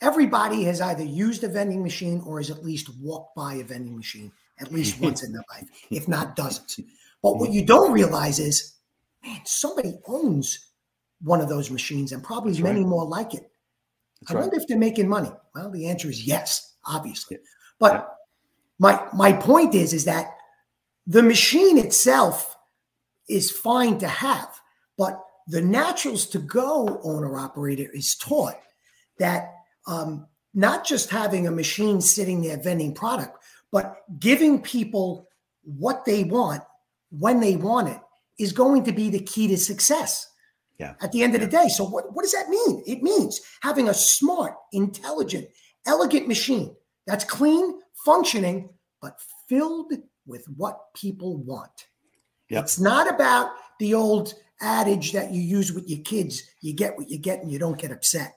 everybody 0.00 0.64
has 0.64 0.80
either 0.80 1.04
used 1.04 1.44
a 1.44 1.48
vending 1.48 1.82
machine 1.82 2.22
or 2.26 2.38
has 2.38 2.50
at 2.50 2.64
least 2.64 2.90
walked 3.00 3.34
by 3.34 3.54
a 3.54 3.64
vending 3.64 3.96
machine 3.96 4.32
at 4.58 4.72
least 4.72 5.00
once 5.00 5.22
in 5.22 5.32
their 5.32 5.44
life, 5.54 5.68
if 5.90 6.08
not 6.08 6.36
dozens. 6.36 6.80
But 7.22 7.38
what 7.38 7.50
you 7.50 7.64
don't 7.64 7.92
realize 7.92 8.38
is, 8.38 8.74
man, 9.24 9.40
somebody 9.44 9.94
owns 10.06 10.70
one 11.22 11.40
of 11.40 11.48
those 11.48 11.72
machines 11.72 12.12
and 12.12 12.22
probably 12.22 12.52
That's 12.52 12.62
many 12.62 12.80
right. 12.80 12.88
more 12.88 13.04
like 13.04 13.34
it. 13.34 13.50
That's 14.20 14.30
I 14.30 14.34
right. 14.34 14.40
wonder 14.42 14.56
if 14.56 14.68
they're 14.68 14.78
making 14.78 15.08
money. 15.08 15.32
Well, 15.54 15.70
the 15.70 15.88
answer 15.88 16.08
is 16.08 16.24
yes, 16.24 16.74
obviously. 16.84 17.38
But 17.80 18.16
my 18.78 19.08
my 19.12 19.32
point 19.32 19.74
is 19.74 19.92
is 19.92 20.04
that 20.04 20.36
the 21.06 21.22
machine 21.22 21.78
itself 21.78 22.55
is 23.28 23.50
fine 23.50 23.98
to 23.98 24.08
have, 24.08 24.48
but 24.96 25.22
the 25.46 25.62
naturals 25.62 26.26
to 26.26 26.38
go 26.38 27.00
owner 27.02 27.38
operator 27.38 27.88
is 27.92 28.16
taught 28.16 28.58
that 29.18 29.52
um, 29.86 30.26
not 30.54 30.84
just 30.84 31.10
having 31.10 31.46
a 31.46 31.50
machine 31.50 32.00
sitting 32.00 32.42
there 32.42 32.56
vending 32.56 32.94
product, 32.94 33.38
but 33.70 34.02
giving 34.18 34.60
people 34.60 35.28
what 35.62 36.04
they 36.04 36.24
want 36.24 36.62
when 37.10 37.40
they 37.40 37.56
want 37.56 37.88
it 37.88 38.00
is 38.38 38.52
going 38.52 38.84
to 38.84 38.92
be 38.92 39.10
the 39.10 39.20
key 39.20 39.48
to 39.48 39.56
success. 39.56 40.28
Yeah. 40.78 40.94
At 41.00 41.12
the 41.12 41.22
end 41.22 41.34
of 41.34 41.40
the 41.40 41.46
day. 41.46 41.68
So 41.68 41.84
what, 41.84 42.12
what 42.12 42.22
does 42.22 42.32
that 42.32 42.50
mean? 42.50 42.82
It 42.86 43.02
means 43.02 43.40
having 43.62 43.88
a 43.88 43.94
smart, 43.94 44.54
intelligent, 44.72 45.48
elegant 45.86 46.28
machine 46.28 46.76
that's 47.06 47.24
clean, 47.24 47.80
functioning, 48.04 48.68
but 49.00 49.18
filled 49.48 49.92
with 50.26 50.44
what 50.54 50.78
people 50.94 51.38
want. 51.38 51.86
Yep. 52.48 52.64
It's 52.64 52.80
not 52.80 53.12
about 53.12 53.50
the 53.78 53.94
old 53.94 54.34
adage 54.60 55.12
that 55.12 55.32
you 55.32 55.40
use 55.40 55.72
with 55.72 55.88
your 55.88 56.00
kids 56.00 56.42
you 56.62 56.72
get 56.72 56.96
what 56.96 57.10
you 57.10 57.18
get 57.18 57.40
and 57.40 57.52
you 57.52 57.58
don't 57.58 57.78
get 57.78 57.90
upset. 57.90 58.34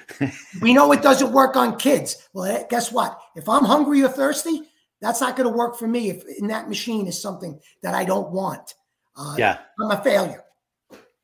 we 0.60 0.74
know 0.74 0.92
it 0.92 1.02
doesn't 1.02 1.32
work 1.32 1.56
on 1.56 1.78
kids. 1.78 2.28
Well, 2.32 2.44
eh, 2.44 2.64
guess 2.68 2.92
what? 2.92 3.18
If 3.36 3.48
I'm 3.48 3.64
hungry 3.64 4.02
or 4.02 4.08
thirsty, 4.08 4.62
that's 5.00 5.20
not 5.20 5.36
going 5.36 5.50
to 5.50 5.56
work 5.56 5.76
for 5.76 5.88
me 5.88 6.10
if 6.10 6.24
in 6.38 6.48
that 6.48 6.68
machine 6.68 7.06
is 7.06 7.20
something 7.20 7.58
that 7.82 7.94
I 7.94 8.04
don't 8.04 8.30
want. 8.30 8.74
Uh, 9.16 9.34
yeah. 9.38 9.58
I'm 9.80 9.90
a 9.90 10.02
failure. 10.02 10.44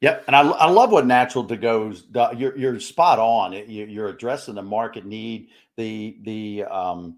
Yep, 0.01 0.25
and 0.29 0.37
I, 0.37 0.43
I 0.43 0.71
love 0.71 0.93
what 0.93 1.07
natural 1.07 1.45
to 1.45 1.57
goes. 1.57 2.07
You're 2.37 2.57
you're 2.57 2.79
spot 2.79 3.19
on. 3.19 3.53
You're 3.67 4.09
addressing 4.09 4.55
the 4.55 4.63
market 4.63 5.05
need, 5.05 5.49
the 5.77 6.19
the 6.23 6.65
um, 6.65 7.17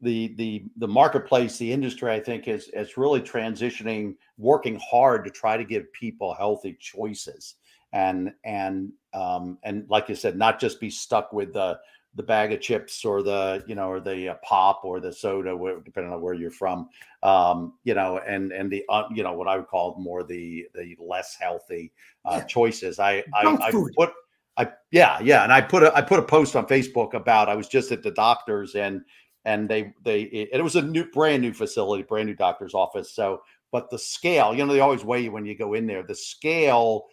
the 0.00 0.34
the 0.36 0.64
the 0.76 0.88
marketplace, 0.88 1.56
the 1.58 1.72
industry. 1.72 2.10
I 2.10 2.20
think 2.20 2.48
is 2.48 2.68
is 2.68 2.96
really 2.96 3.20
transitioning, 3.20 4.16
working 4.36 4.80
hard 4.88 5.24
to 5.24 5.30
try 5.30 5.56
to 5.56 5.64
give 5.64 5.92
people 5.92 6.34
healthy 6.34 6.76
choices, 6.78 7.54
and 7.92 8.32
and 8.44 8.92
um, 9.14 9.58
and 9.62 9.86
like 9.88 10.08
you 10.08 10.14
said, 10.14 10.36
not 10.36 10.60
just 10.60 10.80
be 10.80 10.90
stuck 10.90 11.32
with 11.32 11.52
the 11.52 11.78
the 12.16 12.22
bag 12.22 12.52
of 12.52 12.60
chips 12.60 13.04
or 13.04 13.22
the 13.22 13.62
you 13.66 13.74
know 13.74 13.90
or 13.90 14.00
the 14.00 14.30
uh, 14.30 14.34
pop 14.42 14.80
or 14.84 15.00
the 15.00 15.12
soda 15.12 15.56
depending 15.84 16.12
on 16.12 16.20
where 16.20 16.34
you're 16.34 16.50
from 16.50 16.88
um, 17.22 17.74
you 17.84 17.94
know 17.94 18.18
and 18.26 18.52
and 18.52 18.70
the 18.70 18.82
uh, 18.88 19.04
you 19.14 19.22
know 19.22 19.34
what 19.34 19.46
i 19.46 19.56
would 19.56 19.66
call 19.68 19.96
more 19.98 20.24
the 20.24 20.66
the 20.74 20.96
less 20.98 21.36
healthy 21.38 21.92
uh, 22.24 22.36
yeah. 22.38 22.44
choices 22.44 22.98
i 22.98 23.22
I, 23.34 23.56
I, 23.60 23.70
put 23.70 24.12
i 24.56 24.68
yeah 24.90 25.20
yeah 25.20 25.44
and 25.44 25.52
i 25.52 25.60
put 25.60 25.82
a 25.82 25.94
i 25.94 26.00
put 26.00 26.18
a 26.18 26.22
post 26.22 26.56
on 26.56 26.66
facebook 26.66 27.12
about 27.12 27.50
i 27.50 27.54
was 27.54 27.68
just 27.68 27.92
at 27.92 28.02
the 28.02 28.10
doctor's 28.10 28.74
and 28.74 29.02
and 29.46 29.68
they 29.68 29.94
they 30.02 30.22
it, 30.22 30.50
it 30.52 30.62
was 30.62 30.76
a 30.76 30.82
new 30.82 31.04
brand 31.12 31.40
new 31.40 31.54
facility 31.54 32.02
brand 32.02 32.28
new 32.28 32.34
doctor's 32.34 32.74
office 32.74 33.10
so 33.10 33.40
but 33.72 33.90
the 33.90 33.98
scale, 33.98 34.54
you 34.54 34.64
know, 34.64 34.72
they 34.72 34.80
always 34.80 35.04
weigh 35.04 35.24
you 35.24 35.32
when 35.32 35.44
you 35.44 35.54
go 35.54 35.74
in 35.74 35.86
there. 35.86 36.02
The 36.02 36.14
scale, 36.14 37.06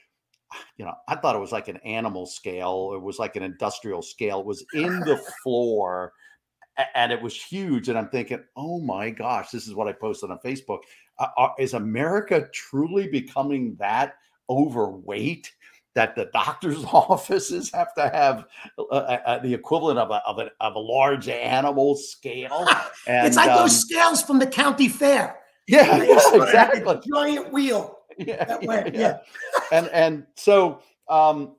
you 0.77 0.85
know, 0.85 0.93
I 1.07 1.15
thought 1.15 1.35
it 1.35 1.39
was 1.39 1.51
like 1.51 1.67
an 1.67 1.77
animal 1.77 2.25
scale. 2.25 2.93
It 2.95 3.01
was 3.01 3.19
like 3.19 3.35
an 3.35 3.43
industrial 3.43 4.01
scale. 4.01 4.39
It 4.39 4.45
was 4.45 4.65
in 4.73 4.99
the 5.01 5.17
floor 5.43 6.13
and 6.95 7.11
it 7.11 7.21
was 7.21 7.35
huge. 7.35 7.89
And 7.89 7.97
I'm 7.97 8.09
thinking, 8.09 8.43
oh 8.55 8.79
my 8.79 9.09
gosh, 9.09 9.49
this 9.49 9.67
is 9.67 9.75
what 9.75 9.87
I 9.87 9.93
posted 9.93 10.31
on 10.31 10.39
Facebook. 10.39 10.79
Uh, 11.19 11.49
is 11.59 11.73
America 11.73 12.47
truly 12.53 13.07
becoming 13.07 13.75
that 13.79 14.15
overweight? 14.49 15.51
That 15.95 16.15
the 16.15 16.25
doctor's 16.33 16.83
offices 16.91 17.71
have 17.71 17.93
to 17.95 18.09
have 18.09 18.45
uh, 18.77 18.83
uh, 18.83 19.19
uh, 19.25 19.39
the 19.39 19.53
equivalent 19.53 19.99
of 19.99 20.11
a, 20.11 20.21
of 20.27 20.39
a, 20.39 20.49
of 20.59 20.75
a 20.75 20.79
large 20.79 21.29
animal 21.29 21.95
scale. 21.95 22.67
And, 23.05 23.27
it's 23.27 23.35
like 23.35 23.49
um, 23.49 23.57
those 23.57 23.77
scales 23.77 24.23
from 24.23 24.39
the 24.39 24.47
county 24.47 24.87
fair. 24.87 25.39
Yeah, 25.67 25.97
yeah 25.97 26.19
exactly. 26.33 27.01
Giant 27.05 27.51
wheel. 27.51 27.97
Yeah, 28.17 28.59
yeah, 28.61 28.89
yeah. 28.93 29.17
and 29.73 29.87
and 29.89 30.25
so 30.35 30.79
um, 31.09 31.57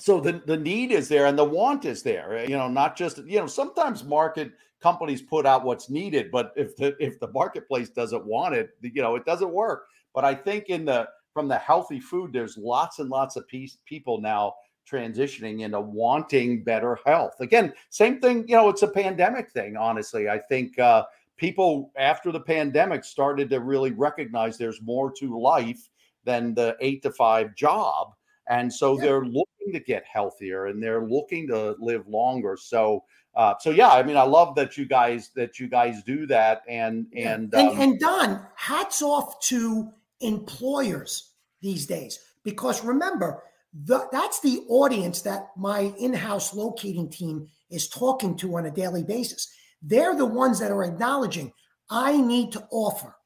so 0.00 0.20
the 0.20 0.42
the 0.44 0.56
need 0.56 0.90
is 0.90 1.08
there 1.08 1.26
and 1.26 1.38
the 1.38 1.44
want 1.44 1.84
is 1.84 2.02
there. 2.02 2.44
You 2.48 2.56
know, 2.56 2.68
not 2.68 2.96
just 2.96 3.18
you 3.18 3.38
know 3.38 3.46
sometimes 3.46 4.02
market 4.02 4.52
companies 4.82 5.22
put 5.22 5.46
out 5.46 5.64
what's 5.64 5.88
needed, 5.88 6.30
but 6.32 6.52
if 6.56 6.76
the 6.76 6.96
if 6.98 7.20
the 7.20 7.28
marketplace 7.28 7.90
doesn't 7.90 8.26
want 8.26 8.54
it, 8.54 8.70
you 8.80 9.02
know, 9.02 9.14
it 9.14 9.24
doesn't 9.24 9.52
work. 9.52 9.86
But 10.14 10.24
I 10.24 10.34
think 10.34 10.64
in 10.64 10.84
the 10.84 11.08
from 11.36 11.48
the 11.48 11.58
healthy 11.58 12.00
food, 12.00 12.32
there's 12.32 12.56
lots 12.56 12.98
and 12.98 13.10
lots 13.10 13.36
of 13.36 13.46
piece, 13.46 13.76
people 13.84 14.22
now 14.22 14.54
transitioning 14.90 15.60
into 15.60 15.78
wanting 15.78 16.64
better 16.64 16.98
health. 17.04 17.34
Again, 17.40 17.74
same 17.90 18.22
thing, 18.22 18.48
you 18.48 18.56
know, 18.56 18.70
it's 18.70 18.80
a 18.80 18.88
pandemic 18.88 19.50
thing, 19.50 19.76
honestly. 19.76 20.30
I 20.30 20.38
think 20.38 20.78
uh, 20.78 21.04
people 21.36 21.92
after 21.98 22.32
the 22.32 22.40
pandemic 22.40 23.04
started 23.04 23.50
to 23.50 23.60
really 23.60 23.90
recognize 23.90 24.56
there's 24.56 24.80
more 24.80 25.12
to 25.18 25.38
life 25.38 25.90
than 26.24 26.54
the 26.54 26.74
eight 26.80 27.02
to 27.02 27.10
five 27.10 27.54
job. 27.54 28.14
And 28.48 28.72
so 28.72 28.96
yeah. 28.96 29.02
they're 29.02 29.26
looking 29.26 29.72
to 29.74 29.80
get 29.80 30.06
healthier 30.10 30.68
and 30.68 30.82
they're 30.82 31.04
looking 31.04 31.48
to 31.48 31.76
live 31.78 32.08
longer. 32.08 32.56
So, 32.58 33.04
uh, 33.34 33.56
so 33.60 33.68
yeah, 33.68 33.90
I 33.90 34.02
mean, 34.02 34.16
I 34.16 34.22
love 34.22 34.54
that 34.54 34.78
you 34.78 34.86
guys 34.86 35.32
that 35.36 35.60
you 35.60 35.68
guys 35.68 36.02
do 36.02 36.26
that, 36.28 36.62
and 36.66 37.06
and 37.14 37.52
and, 37.52 37.54
um, 37.54 37.78
and 37.78 38.00
Don, 38.00 38.46
hats 38.54 39.02
off 39.02 39.38
to 39.48 39.92
employers 40.20 41.32
these 41.60 41.86
days. 41.86 42.18
Because 42.44 42.84
remember, 42.84 43.42
the, 43.84 44.06
that's 44.12 44.40
the 44.40 44.64
audience 44.68 45.22
that 45.22 45.48
my 45.56 45.92
in 45.98 46.14
house 46.14 46.54
locating 46.54 47.10
team 47.10 47.48
is 47.70 47.88
talking 47.88 48.36
to 48.36 48.56
on 48.56 48.66
a 48.66 48.70
daily 48.70 49.02
basis. 49.02 49.52
They're 49.82 50.16
the 50.16 50.26
ones 50.26 50.58
that 50.60 50.70
are 50.70 50.84
acknowledging 50.84 51.52
I 51.90 52.16
need 52.16 52.52
to 52.52 52.66
offer 52.70 53.16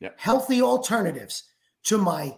yep. 0.00 0.18
healthy 0.18 0.62
alternatives 0.62 1.44
to 1.84 1.98
my 1.98 2.36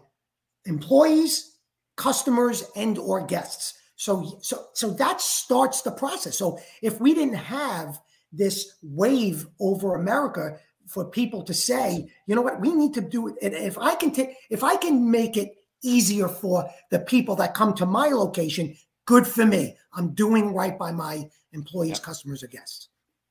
employees, 0.65 1.59
customers, 1.97 2.65
and 2.75 2.99
or 2.99 3.25
guests. 3.27 3.75
So, 3.97 4.39
so, 4.43 4.67
so 4.75 4.91
that 4.91 5.21
starts 5.21 5.83
the 5.83 5.91
process. 5.91 6.37
So, 6.37 6.59
if 6.83 7.01
we 7.01 7.15
didn't 7.15 7.35
have 7.35 7.99
this 8.33 8.77
wave 8.83 9.47
over 9.61 9.95
America 9.95 10.59
for 10.87 11.05
people 11.05 11.43
to 11.43 11.55
say, 11.55 12.11
you 12.27 12.35
know 12.35 12.43
what, 12.43 12.61
we 12.61 12.75
need 12.75 12.95
to 12.95 13.01
do 13.01 13.29
it. 13.29 13.35
And 13.43 13.55
if 13.55 13.79
I 13.79 13.95
can 13.95 14.11
take, 14.13 14.37
if 14.51 14.63
I 14.63 14.77
can 14.77 15.11
make 15.11 15.37
it 15.37 15.57
easier 15.83 16.29
for 16.29 16.69
the 16.91 17.01
people 17.01 17.37
that 17.37 17.55
come 17.55 17.75
to 17.75 17.87
my 17.87 18.09
location, 18.09 18.77
good 19.05 19.27
for 19.27 19.45
me. 19.45 19.77
I'm 19.93 20.15
doing 20.15 20.53
right 20.53 20.79
by 20.79 20.93
my 20.93 21.29
employees, 21.53 21.91
yep. 21.91 22.03
customers, 22.03 22.43
or 22.43 22.49
guests. 22.49 22.89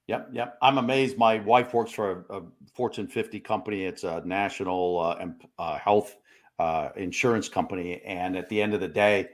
Yep, 0.07 0.29
yep. 0.33 0.57
I'm 0.61 0.77
amazed. 0.77 1.17
My 1.17 1.39
wife 1.39 1.73
works 1.73 1.91
for 1.91 2.25
a, 2.29 2.37
a 2.37 2.41
Fortune 2.73 3.07
50 3.07 3.39
company. 3.39 3.85
It's 3.85 4.03
a 4.03 4.21
national 4.25 4.99
uh, 4.99 5.25
uh, 5.57 5.77
health 5.77 6.15
uh, 6.59 6.89
insurance 6.95 7.49
company, 7.49 8.01
and 8.05 8.37
at 8.37 8.49
the 8.49 8.61
end 8.61 8.73
of 8.73 8.81
the 8.81 8.87
day, 8.87 9.29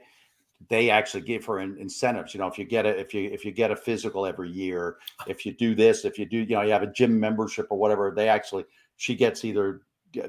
they 0.68 0.90
actually 0.90 1.22
give 1.22 1.44
her 1.46 1.60
in, 1.60 1.76
incentives. 1.78 2.34
You 2.34 2.40
know, 2.40 2.46
if 2.46 2.58
you 2.58 2.64
get 2.64 2.86
a 2.86 2.98
if 2.98 3.14
you 3.14 3.30
if 3.30 3.44
you 3.44 3.52
get 3.52 3.70
a 3.70 3.76
physical 3.76 4.26
every 4.26 4.50
year, 4.50 4.96
if 5.26 5.46
you 5.46 5.52
do 5.52 5.74
this, 5.74 6.04
if 6.04 6.18
you 6.18 6.26
do, 6.26 6.38
you 6.38 6.56
know, 6.56 6.62
you 6.62 6.72
have 6.72 6.82
a 6.82 6.92
gym 6.92 7.18
membership 7.18 7.66
or 7.70 7.78
whatever, 7.78 8.12
they 8.14 8.28
actually 8.28 8.64
she 8.96 9.14
gets 9.14 9.44
either 9.44 9.82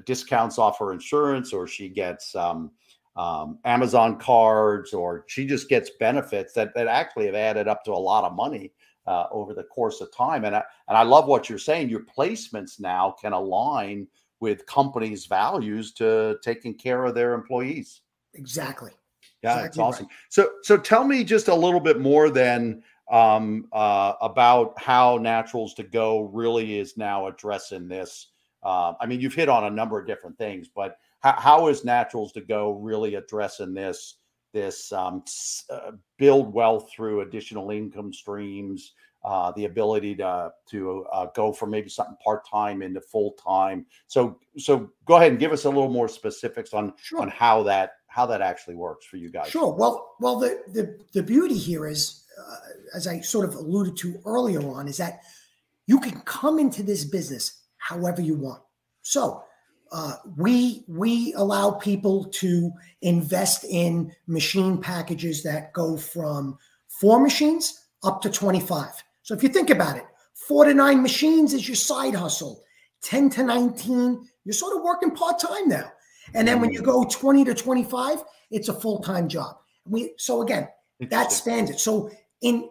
discounts 0.06 0.58
off 0.58 0.80
her 0.80 0.94
insurance 0.94 1.52
or 1.52 1.68
she 1.68 1.90
gets 1.90 2.36
um, 2.36 2.72
um, 3.16 3.60
Amazon 3.66 4.18
cards 4.18 4.94
or 4.94 5.26
she 5.28 5.46
just 5.46 5.70
gets 5.70 5.92
benefits 6.00 6.54
that 6.54 6.74
that 6.76 6.88
actually 6.88 7.26
have 7.26 7.36
added 7.36 7.68
up 7.68 7.84
to 7.84 7.92
a 7.92 7.94
lot 7.94 8.24
of 8.24 8.34
money 8.34 8.72
uh, 9.08 9.28
over 9.32 9.54
the 9.54 9.64
course 9.64 10.02
of 10.02 10.14
time. 10.16 10.46
And 10.46 10.56
I, 10.56 10.64
and 10.88 10.98
I 10.98 11.04
love 11.04 11.28
what 11.28 11.50
you're 11.50 11.60
saying. 11.60 11.90
Your 11.90 12.06
placements 12.06 12.80
now 12.80 13.16
can 13.22 13.34
align 13.34 14.08
with 14.40 14.66
companies' 14.66 15.26
values 15.26 15.94
to 15.94 16.38
taking 16.44 16.74
care 16.74 17.06
of 17.06 17.16
their 17.16 17.34
employees. 17.34 18.02
Exactly. 18.34 18.92
Yeah, 19.44 19.52
exactly 19.52 19.68
it's 19.68 19.78
awesome. 19.78 20.06
Right. 20.06 20.16
So, 20.30 20.52
so 20.64 20.78
tell 20.78 21.04
me 21.04 21.24
just 21.24 21.48
a 21.48 21.56
little 21.56 21.80
bit 21.80 22.00
more 22.00 22.30
then 22.30 22.82
um, 23.12 23.68
uh, 23.74 24.14
about 24.22 24.74
how 24.82 25.18
Naturals 25.18 25.74
to 25.76 25.84
Go 25.84 26.22
really 26.22 26.80
is 26.80 26.98
now 26.98 27.28
addressing 27.28 27.88
this. 27.88 28.30
Uh, 28.64 28.94
I 29.00 29.06
mean, 29.06 29.20
you've 29.20 29.34
hit 29.34 29.50
on 29.50 29.66
a 29.66 29.70
number 29.70 30.00
of 30.00 30.08
different 30.08 30.38
things, 30.38 30.70
but 30.74 30.98
how, 31.20 31.34
how 31.34 31.68
is 31.68 31.84
Naturals 31.84 32.32
to 32.34 32.42
Go 32.42 32.72
really 32.72 33.16
addressing 33.16 33.74
this? 33.74 34.16
This 34.54 34.92
um, 34.92 35.24
uh, 35.72 35.94
build 36.18 36.54
wealth 36.54 36.92
through 36.96 37.22
additional 37.22 37.72
income 37.72 38.14
streams, 38.14 38.94
uh, 39.26 39.52
the 39.54 39.66
ability 39.66 40.16
to 40.16 40.52
to 40.70 41.06
uh, 41.12 41.26
go 41.34 41.52
from 41.52 41.72
maybe 41.72 41.90
something 41.90 42.18
part 42.24 42.48
time 42.48 42.82
into 42.82 43.02
full 43.02 43.32
time. 43.32 43.86
So 44.08 44.40
so 44.58 44.92
go 45.06 45.16
ahead 45.16 45.32
and 45.32 45.40
give 45.40 45.52
us 45.52 45.66
a 45.66 45.70
little 45.70 45.90
more 45.90 46.08
specifics 46.08 46.74
on 46.74 46.94
sure. 47.02 47.22
on 47.22 47.30
how 47.30 47.64
that 47.64 47.94
how 48.14 48.28
that 48.28 48.42
actually 48.42 48.76
works 48.76 49.08
for 49.08 49.18
you 49.18 49.30
guys. 49.30 49.48
Sure. 49.48 49.74
Well, 49.74 50.16
well, 50.20 50.38
the 50.38 50.62
the, 50.68 51.00
the 51.14 51.24
beauty 51.24 51.58
here 51.58 51.88
is, 51.88 52.24
uh, 52.40 52.56
as 52.94 53.08
I 53.08 53.22
sort 53.22 53.46
of 53.50 53.56
alluded 53.56 53.98
to 53.98 54.22
earlier 54.26 54.62
on, 54.62 54.88
is 54.88 54.98
that 54.98 55.22
you 55.88 56.00
can 56.00 56.22
come 56.22 56.60
into 56.60 56.84
this 56.84 57.04
business 57.06 57.62
however 57.78 58.22
you 58.22 58.36
want. 58.36 58.62
So 59.02 59.44
uh, 59.92 60.18
we 60.38 60.84
we 60.88 61.34
allow 61.34 61.72
people 61.72 62.26
to 62.26 62.72
invest 63.02 63.64
in 63.64 64.14
machine 64.28 64.78
packages 64.78 65.42
that 65.44 65.74
go 65.74 65.98
from 65.98 66.58
four 66.88 67.20
machines 67.20 67.88
up 68.04 68.22
to 68.22 68.30
25. 68.30 68.90
So 69.24 69.34
if 69.34 69.42
you 69.42 69.50
think 69.50 69.72
about 69.72 69.98
it, 69.98 70.06
four 70.36 70.66
to 70.66 70.74
nine 70.74 71.02
machines 71.02 71.54
is 71.54 71.68
your 71.68 71.76
side 71.76 72.14
hustle. 72.14 72.64
10 73.02 73.30
to 73.32 73.44
19, 73.44 74.28
you're 74.46 74.54
sort 74.54 74.78
of 74.78 74.82
working 74.82 75.12
part-time 75.12 75.68
now. 75.68 75.92
And 76.34 76.48
then 76.48 76.60
when 76.60 76.72
you 76.72 76.82
mm. 76.82 76.86
go 76.86 77.04
20 77.04 77.46
to 77.46 77.54
25, 77.54 78.24
it's 78.52 78.70
a 78.70 78.74
full-time 78.74 79.28
job. 79.28 79.58
We 79.86 80.14
so 80.18 80.42
again, 80.42 80.68
that 81.10 81.32
spans 81.32 81.70
it. 81.70 81.80
So 81.80 82.10
in 82.42 82.70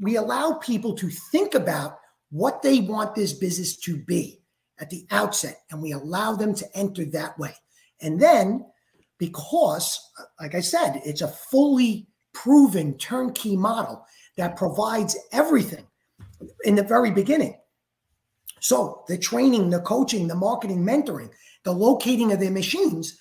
we 0.00 0.16
allow 0.16 0.54
people 0.54 0.94
to 0.94 1.08
think 1.08 1.54
about 1.54 1.98
what 2.30 2.62
they 2.62 2.80
want 2.80 3.14
this 3.14 3.32
business 3.32 3.76
to 3.76 3.96
be 3.96 4.40
at 4.80 4.90
the 4.90 5.06
outset, 5.10 5.62
and 5.70 5.82
we 5.82 5.92
allow 5.92 6.34
them 6.34 6.54
to 6.54 6.66
enter 6.74 7.04
that 7.06 7.38
way. 7.38 7.54
And 8.00 8.20
then, 8.20 8.66
because, 9.18 9.98
like 10.40 10.54
I 10.54 10.60
said, 10.60 11.02
it's 11.04 11.22
a 11.22 11.28
fully 11.28 12.06
proven 12.32 12.96
turnkey 12.98 13.56
model 13.56 14.04
that 14.36 14.56
provides 14.56 15.16
everything 15.32 15.86
in 16.64 16.76
the 16.76 16.84
very 16.84 17.10
beginning. 17.10 17.58
So 18.60 19.04
the 19.08 19.18
training, 19.18 19.70
the 19.70 19.80
coaching, 19.80 20.28
the 20.28 20.34
marketing, 20.34 20.84
mentoring, 20.84 21.30
the 21.64 21.72
locating 21.72 22.32
of 22.32 22.40
their 22.40 22.50
machines, 22.50 23.18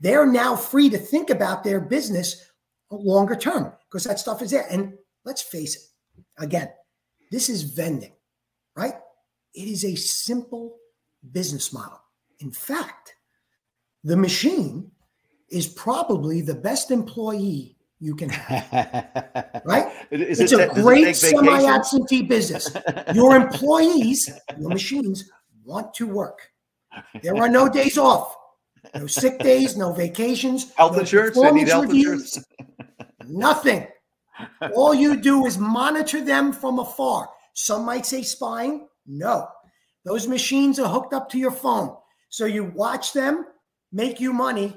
they're 0.00 0.26
now 0.26 0.56
free 0.56 0.88
to 0.90 0.98
think 0.98 1.30
about 1.30 1.64
their 1.64 1.80
business 1.80 2.50
longer 2.90 3.36
term 3.36 3.72
because 3.88 4.04
that 4.04 4.18
stuff 4.18 4.42
is 4.42 4.50
there. 4.50 4.66
And 4.70 4.94
let's 5.24 5.42
face 5.42 5.76
it, 5.76 5.82
again, 6.42 6.70
this 7.30 7.48
is 7.48 7.62
vending, 7.62 8.12
right? 8.76 8.94
It 9.54 9.68
is 9.68 9.84
a 9.84 9.94
simple 9.94 10.76
business 11.32 11.72
model. 11.72 12.00
In 12.40 12.50
fact, 12.50 13.14
the 14.04 14.16
machine 14.16 14.90
is 15.50 15.66
probably 15.66 16.40
the 16.40 16.54
best 16.54 16.90
employee 16.90 17.76
you 17.98 18.14
can 18.14 18.30
have. 18.30 19.62
right? 19.64 19.92
Is 20.10 20.40
it's 20.40 20.52
it, 20.52 20.70
a 20.70 20.74
great 20.74 21.14
semi 21.14 21.64
absentee 21.64 22.22
business. 22.22 22.74
Your 23.14 23.36
employees, 23.36 24.30
your 24.58 24.70
machines 24.70 25.30
want 25.64 25.92
to 25.94 26.06
work. 26.06 26.49
There 27.22 27.36
are 27.36 27.48
no 27.48 27.68
days 27.68 27.98
off, 27.98 28.36
no 28.94 29.06
sick 29.06 29.38
days, 29.38 29.76
no 29.76 29.92
vacations, 29.92 30.72
health 30.76 30.94
no 30.94 31.00
insurance. 31.00 31.38
I 31.38 31.50
need 31.50 31.68
health 31.68 31.86
reviews, 31.86 32.36
insurance. 32.36 32.46
nothing. 33.26 33.86
All 34.74 34.94
you 34.94 35.16
do 35.16 35.46
is 35.46 35.58
monitor 35.58 36.24
them 36.24 36.52
from 36.52 36.78
afar. 36.78 37.28
Some 37.54 37.84
might 37.84 38.06
say 38.06 38.22
spying. 38.22 38.88
No, 39.06 39.48
those 40.04 40.26
machines 40.26 40.78
are 40.78 40.88
hooked 40.88 41.14
up 41.14 41.28
to 41.30 41.38
your 41.38 41.50
phone. 41.50 41.96
So 42.28 42.46
you 42.46 42.64
watch 42.64 43.12
them 43.12 43.44
make 43.92 44.20
you 44.20 44.32
money 44.32 44.76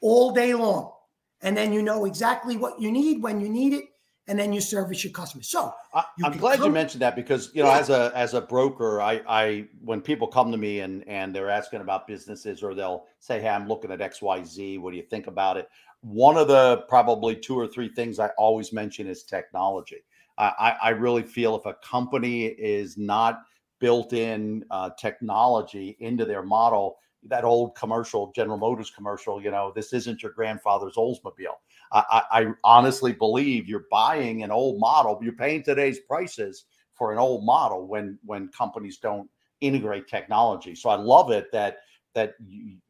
all 0.00 0.32
day 0.32 0.54
long. 0.54 0.92
And 1.40 1.56
then 1.56 1.72
you 1.72 1.82
know 1.82 2.04
exactly 2.04 2.56
what 2.56 2.80
you 2.80 2.90
need 2.90 3.22
when 3.22 3.40
you 3.40 3.48
need 3.48 3.72
it. 3.72 3.84
And 4.28 4.38
then 4.38 4.52
you 4.52 4.60
service 4.60 5.02
your 5.02 5.12
customers. 5.12 5.48
So 5.48 5.72
I, 5.92 6.04
am 6.24 6.36
glad 6.36 6.60
you 6.60 6.70
mentioned 6.70 7.02
that 7.02 7.16
because 7.16 7.50
you 7.54 7.62
know, 7.62 7.70
yeah. 7.70 7.78
as 7.78 7.90
a 7.90 8.12
as 8.14 8.34
a 8.34 8.40
broker, 8.40 9.00
I 9.00 9.22
I 9.26 9.68
when 9.82 10.00
people 10.00 10.28
come 10.28 10.52
to 10.52 10.58
me 10.58 10.80
and 10.80 11.06
and 11.08 11.34
they're 11.34 11.50
asking 11.50 11.80
about 11.80 12.06
businesses 12.06 12.62
or 12.62 12.74
they'll 12.74 13.06
say, 13.18 13.40
"Hey, 13.40 13.48
I'm 13.48 13.66
looking 13.66 13.90
at 13.90 14.00
X 14.00 14.22
Y 14.22 14.44
Z. 14.44 14.78
What 14.78 14.90
do 14.90 14.96
you 14.96 15.02
think 15.02 15.26
about 15.26 15.56
it?" 15.56 15.68
One 16.02 16.36
of 16.36 16.46
the 16.46 16.84
probably 16.88 17.34
two 17.34 17.58
or 17.58 17.66
three 17.66 17.88
things 17.88 18.18
I 18.18 18.28
always 18.38 18.72
mention 18.72 19.08
is 19.08 19.24
technology. 19.24 20.04
I, 20.38 20.76
I 20.80 20.88
really 20.90 21.24
feel 21.24 21.56
if 21.56 21.66
a 21.66 21.74
company 21.84 22.46
is 22.46 22.96
not 22.96 23.42
built 23.80 24.12
in 24.12 24.64
uh, 24.70 24.90
technology 24.98 25.96
into 25.98 26.24
their 26.24 26.42
model, 26.42 26.98
that 27.24 27.44
old 27.44 27.74
commercial, 27.74 28.32
General 28.34 28.58
Motors 28.58 28.90
commercial, 28.90 29.42
you 29.42 29.50
know, 29.50 29.72
this 29.74 29.92
isn't 29.92 30.22
your 30.22 30.32
grandfather's 30.32 30.94
Oldsmobile. 30.94 31.56
I, 31.92 32.22
I, 32.30 32.46
honestly 32.64 33.12
believe 33.12 33.68
you're 33.68 33.86
buying 33.90 34.42
an 34.42 34.50
old 34.50 34.78
model. 34.78 35.18
You're 35.22 35.32
paying 35.32 35.62
today's 35.62 35.98
prices 36.00 36.64
for 36.94 37.12
an 37.12 37.18
old 37.18 37.44
model 37.44 37.86
when 37.86 38.18
when 38.24 38.48
companies 38.48 38.98
don't 38.98 39.28
integrate 39.60 40.06
technology. 40.08 40.74
So 40.74 40.90
I 40.90 40.96
love 40.96 41.30
it 41.30 41.50
that 41.52 41.78
that 42.14 42.34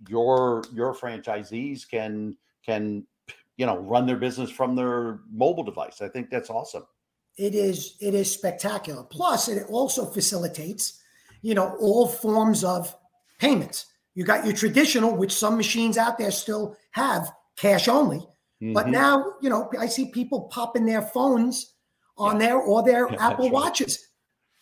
your 0.08 0.64
your 0.72 0.94
franchisees 0.94 1.88
can 1.88 2.36
can 2.64 3.06
you 3.56 3.66
know 3.66 3.78
run 3.78 4.06
their 4.06 4.16
business 4.16 4.50
from 4.50 4.74
their 4.74 5.20
mobile 5.30 5.64
device. 5.64 6.00
I 6.00 6.08
think 6.08 6.30
that's 6.30 6.50
awesome. 6.50 6.84
It 7.36 7.54
is 7.54 7.96
it 8.00 8.14
is 8.14 8.32
spectacular. 8.32 9.04
Plus, 9.04 9.48
it 9.48 9.66
also 9.68 10.06
facilitates 10.06 11.00
you 11.42 11.54
know 11.54 11.76
all 11.78 12.08
forms 12.08 12.64
of 12.64 12.94
payments. 13.38 13.86
You 14.14 14.24
got 14.24 14.44
your 14.44 14.54
traditional, 14.54 15.14
which 15.14 15.32
some 15.32 15.56
machines 15.56 15.96
out 15.96 16.18
there 16.18 16.32
still 16.32 16.76
have 16.90 17.30
cash 17.56 17.86
only 17.86 18.26
Mm-hmm. 18.62 18.72
But 18.72 18.88
now, 18.88 19.34
you 19.40 19.48
know, 19.48 19.70
I 19.78 19.86
see 19.86 20.10
people 20.10 20.48
popping 20.50 20.86
their 20.86 21.02
phones 21.02 21.74
on 22.16 22.40
yeah. 22.40 22.46
there 22.46 22.56
or 22.58 22.82
their 22.82 23.10
yeah, 23.10 23.30
Apple 23.30 23.50
Watches 23.50 24.08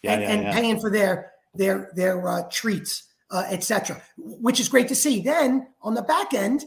yeah, 0.03 0.13
and, 0.13 0.47
and 0.47 0.55
paying 0.55 0.79
for 0.81 0.91
their 0.91 1.33
their 1.55 1.91
their 1.95 2.29
uh, 2.29 2.43
treats, 2.51 3.05
uh, 3.31 3.45
etc., 3.51 4.03
which 4.17 4.61
is 4.61 4.69
great 4.69 4.89
to 4.89 4.95
see. 4.95 5.21
Then 5.21 5.69
on 5.83 5.95
the 5.95 6.03
back 6.03 6.35
end, 6.35 6.67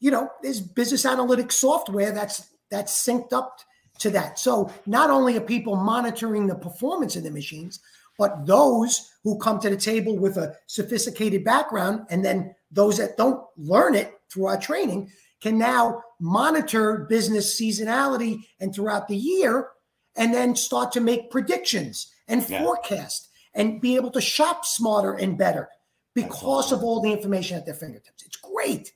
you 0.00 0.10
know, 0.10 0.28
there's 0.42 0.60
business 0.60 1.04
analytics 1.04 1.52
software 1.52 2.12
that's 2.12 2.48
that's 2.70 3.06
synced 3.06 3.32
up 3.32 3.60
to 4.00 4.10
that. 4.10 4.38
So 4.38 4.72
not 4.86 5.10
only 5.10 5.36
are 5.36 5.40
people 5.40 5.76
monitoring 5.76 6.46
the 6.46 6.54
performance 6.54 7.16
of 7.16 7.24
the 7.24 7.30
machines, 7.30 7.80
but 8.18 8.46
those 8.46 9.12
who 9.22 9.38
come 9.38 9.60
to 9.60 9.70
the 9.70 9.76
table 9.76 10.16
with 10.16 10.36
a 10.36 10.56
sophisticated 10.66 11.44
background, 11.44 12.06
and 12.10 12.24
then 12.24 12.54
those 12.70 12.98
that 12.98 13.16
don't 13.16 13.42
learn 13.56 13.94
it 13.94 14.20
through 14.30 14.46
our 14.46 14.58
training 14.58 15.10
can 15.40 15.56
now 15.56 16.02
monitor 16.20 17.06
business 17.08 17.58
seasonality 17.60 18.40
and 18.60 18.74
throughout 18.74 19.08
the 19.08 19.16
year 19.16 19.68
and 20.16 20.34
then 20.34 20.54
start 20.56 20.92
to 20.92 21.00
make 21.00 21.30
predictions 21.30 22.12
and 22.26 22.48
yeah. 22.48 22.62
forecast 22.62 23.28
and 23.54 23.80
be 23.80 23.96
able 23.96 24.10
to 24.10 24.20
shop 24.20 24.64
smarter 24.64 25.14
and 25.14 25.38
better 25.38 25.68
because 26.14 26.66
awesome. 26.66 26.78
of 26.78 26.84
all 26.84 27.00
the 27.00 27.12
information 27.12 27.56
at 27.56 27.64
their 27.64 27.74
fingertips. 27.74 28.24
It's 28.24 28.36
great. 28.36 28.92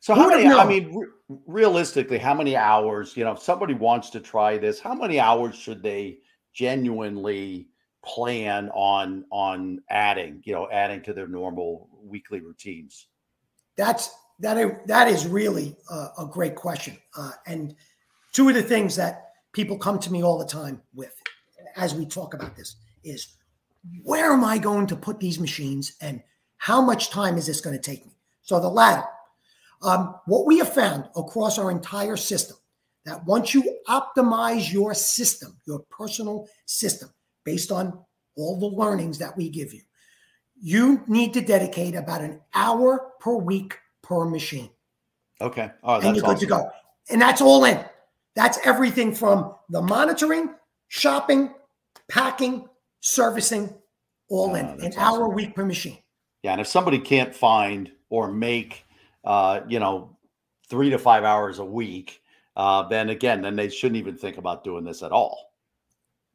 So 0.00 0.14
how 0.14 0.28
many 0.28 0.46
I 0.46 0.66
mean 0.66 0.94
re- 0.94 1.38
realistically 1.46 2.18
how 2.18 2.34
many 2.34 2.56
hours, 2.56 3.16
you 3.16 3.24
know, 3.24 3.32
if 3.32 3.40
somebody 3.40 3.74
wants 3.74 4.10
to 4.10 4.20
try 4.20 4.58
this, 4.58 4.80
how 4.80 4.94
many 4.94 5.18
hours 5.18 5.56
should 5.56 5.82
they 5.82 6.18
genuinely 6.52 7.68
plan 8.04 8.70
on 8.70 9.24
on 9.30 9.80
adding, 9.90 10.42
you 10.44 10.54
know, 10.54 10.68
adding 10.70 11.02
to 11.02 11.12
their 11.12 11.28
normal 11.28 11.88
weekly 12.02 12.40
routines? 12.40 13.08
That's 13.76 14.10
that 14.40 14.86
that 14.86 15.08
is 15.08 15.26
really 15.26 15.76
a, 15.90 16.08
a 16.20 16.28
great 16.30 16.54
question. 16.54 16.96
Uh, 17.16 17.32
and 17.46 17.74
two 18.32 18.48
of 18.48 18.54
the 18.54 18.62
things 18.62 18.96
that 18.96 19.32
people 19.52 19.78
come 19.78 19.98
to 19.98 20.12
me 20.12 20.22
all 20.22 20.38
the 20.38 20.44
time 20.44 20.82
with, 20.94 21.14
as 21.76 21.94
we 21.94 22.04
talk 22.06 22.34
about 22.34 22.56
this, 22.56 22.76
is 23.04 23.28
where 24.02 24.32
am 24.32 24.44
I 24.44 24.58
going 24.58 24.86
to 24.88 24.96
put 24.96 25.20
these 25.20 25.38
machines, 25.38 25.96
and 26.00 26.22
how 26.58 26.80
much 26.80 27.10
time 27.10 27.38
is 27.38 27.46
this 27.46 27.60
going 27.60 27.76
to 27.76 27.82
take 27.82 28.04
me? 28.04 28.12
So 28.42 28.60
the 28.60 28.68
latter. 28.68 29.04
Um, 29.82 30.16
what 30.26 30.46
we 30.46 30.58
have 30.58 30.72
found 30.72 31.04
across 31.16 31.58
our 31.58 31.70
entire 31.70 32.16
system 32.16 32.56
that 33.04 33.24
once 33.24 33.54
you 33.54 33.78
optimize 33.88 34.72
your 34.72 34.94
system, 34.94 35.56
your 35.66 35.80
personal 35.90 36.48
system, 36.64 37.10
based 37.44 37.70
on 37.70 37.98
all 38.36 38.58
the 38.58 38.66
learnings 38.66 39.18
that 39.18 39.36
we 39.36 39.48
give 39.48 39.72
you, 39.72 39.82
you 40.60 41.04
need 41.06 41.34
to 41.34 41.40
dedicate 41.40 41.94
about 41.94 42.22
an 42.22 42.40
hour 42.54 43.12
per 43.20 43.34
week 43.34 43.78
per 44.06 44.24
machine. 44.24 44.70
Okay. 45.40 45.70
Oh, 45.82 45.96
and 45.96 46.16
you're 46.16 46.24
good 46.24 46.36
awesome. 46.36 46.38
to 46.40 46.46
go. 46.46 46.70
And 47.10 47.20
that's 47.20 47.40
all 47.40 47.64
in. 47.64 47.84
That's 48.34 48.58
everything 48.64 49.14
from 49.14 49.54
the 49.70 49.82
monitoring, 49.82 50.54
shopping, 50.88 51.54
packing, 52.08 52.68
servicing, 53.00 53.74
all 54.28 54.50
oh, 54.50 54.54
in. 54.54 54.66
An 54.66 54.80
awesome. 54.80 55.00
hour 55.00 55.24
a 55.24 55.28
week 55.28 55.54
per 55.54 55.64
machine. 55.64 55.98
Yeah. 56.42 56.52
And 56.52 56.60
if 56.60 56.66
somebody 56.66 56.98
can't 56.98 57.34
find 57.34 57.90
or 58.08 58.30
make, 58.30 58.84
uh, 59.24 59.60
you 59.68 59.78
know, 59.80 60.16
three 60.68 60.90
to 60.90 60.98
five 60.98 61.24
hours 61.24 61.58
a 61.58 61.64
week, 61.64 62.20
uh, 62.56 62.88
then 62.88 63.10
again, 63.10 63.42
then 63.42 63.56
they 63.56 63.68
shouldn't 63.68 63.98
even 63.98 64.16
think 64.16 64.38
about 64.38 64.64
doing 64.64 64.84
this 64.84 65.02
at 65.02 65.12
all. 65.12 65.52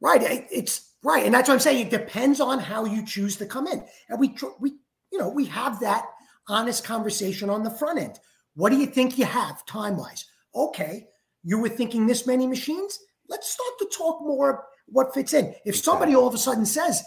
Right. 0.00 0.46
It's 0.50 0.90
right. 1.02 1.24
And 1.24 1.34
that's 1.34 1.48
what 1.48 1.54
I'm 1.54 1.60
saying. 1.60 1.86
It 1.86 1.90
depends 1.90 2.40
on 2.40 2.58
how 2.58 2.84
you 2.84 3.04
choose 3.04 3.36
to 3.36 3.46
come 3.46 3.66
in. 3.66 3.84
And 4.08 4.18
we, 4.18 4.34
we, 4.60 4.74
you 5.12 5.18
know, 5.18 5.28
we 5.28 5.46
have 5.46 5.80
that 5.80 6.04
honest 6.48 6.84
conversation 6.84 7.50
on 7.50 7.62
the 7.62 7.70
front 7.70 8.00
end. 8.00 8.18
What 8.54 8.70
do 8.70 8.78
you 8.78 8.86
think 8.86 9.18
you 9.18 9.24
have 9.24 9.64
time 9.66 9.96
wise? 9.96 10.26
Okay, 10.54 11.08
you 11.42 11.58
were 11.58 11.68
thinking 11.68 12.06
this 12.06 12.26
many 12.26 12.46
machines. 12.46 12.98
Let's 13.28 13.50
start 13.50 13.78
to 13.78 13.90
talk 13.96 14.20
more 14.22 14.64
what 14.86 15.14
fits 15.14 15.32
in. 15.32 15.54
If 15.64 15.76
somebody 15.76 16.14
all 16.14 16.26
of 16.26 16.34
a 16.34 16.38
sudden 16.38 16.66
says, 16.66 17.02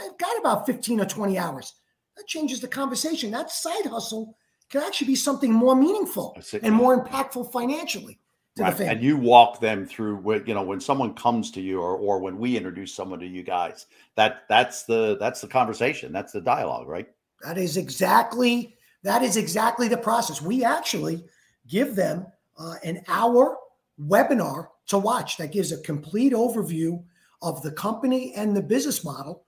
I've 0.00 0.18
got 0.18 0.38
about 0.38 0.66
15 0.66 1.00
or 1.00 1.04
20 1.04 1.38
hours, 1.38 1.74
that 2.16 2.26
changes 2.26 2.60
the 2.60 2.68
conversation. 2.68 3.30
That 3.30 3.50
side 3.50 3.86
hustle 3.86 4.36
can 4.70 4.82
actually 4.82 5.08
be 5.08 5.16
something 5.16 5.52
more 5.52 5.76
meaningful 5.76 6.36
and 6.62 6.74
more 6.74 7.04
impactful 7.04 7.52
financially. 7.52 8.18
Right. 8.58 8.80
And 8.80 9.02
you 9.02 9.16
walk 9.16 9.60
them 9.60 9.86
through 9.86 10.16
what 10.16 10.46
you 10.46 10.54
know 10.54 10.62
when 10.62 10.80
someone 10.80 11.14
comes 11.14 11.50
to 11.52 11.60
you 11.60 11.80
or 11.80 11.96
or 11.96 12.18
when 12.18 12.36
we 12.36 12.56
introduce 12.56 12.92
someone 12.92 13.20
to 13.20 13.26
you 13.26 13.42
guys. 13.42 13.86
That 14.16 14.42
that's 14.48 14.82
the 14.82 15.16
that's 15.18 15.40
the 15.40 15.46
conversation. 15.46 16.12
That's 16.12 16.32
the 16.32 16.40
dialogue, 16.40 16.88
right? 16.88 17.08
That 17.42 17.58
is 17.58 17.76
exactly 17.76 18.76
that 19.02 19.22
is 19.22 19.36
exactly 19.36 19.88
the 19.88 19.96
process. 19.96 20.42
We 20.42 20.64
actually 20.64 21.24
give 21.66 21.96
them 21.96 22.26
uh, 22.58 22.74
an 22.84 23.02
hour 23.08 23.56
webinar 23.98 24.68
to 24.88 24.98
watch 24.98 25.36
that 25.38 25.52
gives 25.52 25.72
a 25.72 25.80
complete 25.80 26.32
overview 26.32 27.02
of 27.42 27.62
the 27.62 27.72
company 27.72 28.34
and 28.34 28.56
the 28.56 28.62
business 28.62 29.04
model. 29.04 29.44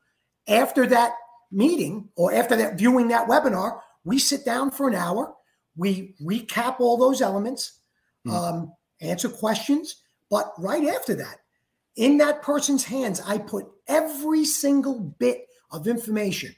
After 0.48 0.86
that 0.86 1.12
meeting 1.50 2.08
or 2.16 2.32
after 2.32 2.56
that 2.56 2.78
viewing 2.78 3.08
that 3.08 3.28
webinar, 3.28 3.80
we 4.04 4.18
sit 4.18 4.44
down 4.44 4.70
for 4.70 4.88
an 4.88 4.94
hour. 4.94 5.34
We 5.76 6.14
recap 6.20 6.80
all 6.80 6.96
those 6.96 7.20
elements, 7.20 7.80
mm. 8.26 8.32
um, 8.32 8.72
answer 9.00 9.28
questions. 9.28 9.96
But 10.30 10.52
right 10.58 10.84
after 10.88 11.14
that, 11.14 11.36
in 11.96 12.16
that 12.18 12.42
person's 12.42 12.84
hands, 12.84 13.20
I 13.20 13.38
put 13.38 13.66
every 13.86 14.44
single 14.44 14.98
bit 14.98 15.46
of 15.70 15.86
information 15.86 16.54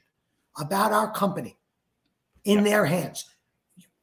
about 0.58 0.92
our 0.92 1.10
company 1.12 1.56
in 2.44 2.64
their 2.64 2.84
hands. 2.84 3.24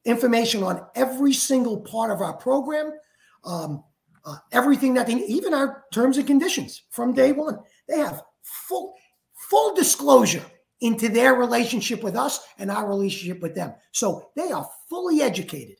Information 0.04 0.62
on 0.62 0.84
every 0.94 1.32
single 1.32 1.80
part 1.80 2.10
of 2.10 2.20
our 2.20 2.34
program, 2.34 2.92
um, 3.44 3.84
uh, 4.24 4.36
everything 4.50 4.94
that 4.94 5.06
they, 5.06 5.14
even 5.14 5.54
our 5.54 5.84
terms 5.92 6.18
and 6.18 6.26
conditions 6.26 6.82
from 6.90 7.12
day 7.12 7.32
one. 7.32 7.58
They 7.88 7.98
have 7.98 8.22
full 8.42 8.94
full 9.34 9.74
disclosure 9.74 10.44
into 10.80 11.08
their 11.08 11.34
relationship 11.34 12.02
with 12.02 12.16
us 12.16 12.40
and 12.58 12.70
our 12.70 12.88
relationship 12.88 13.40
with 13.40 13.54
them. 13.54 13.72
So 13.92 14.30
they 14.34 14.50
are 14.50 14.68
fully 14.88 15.22
educated. 15.22 15.76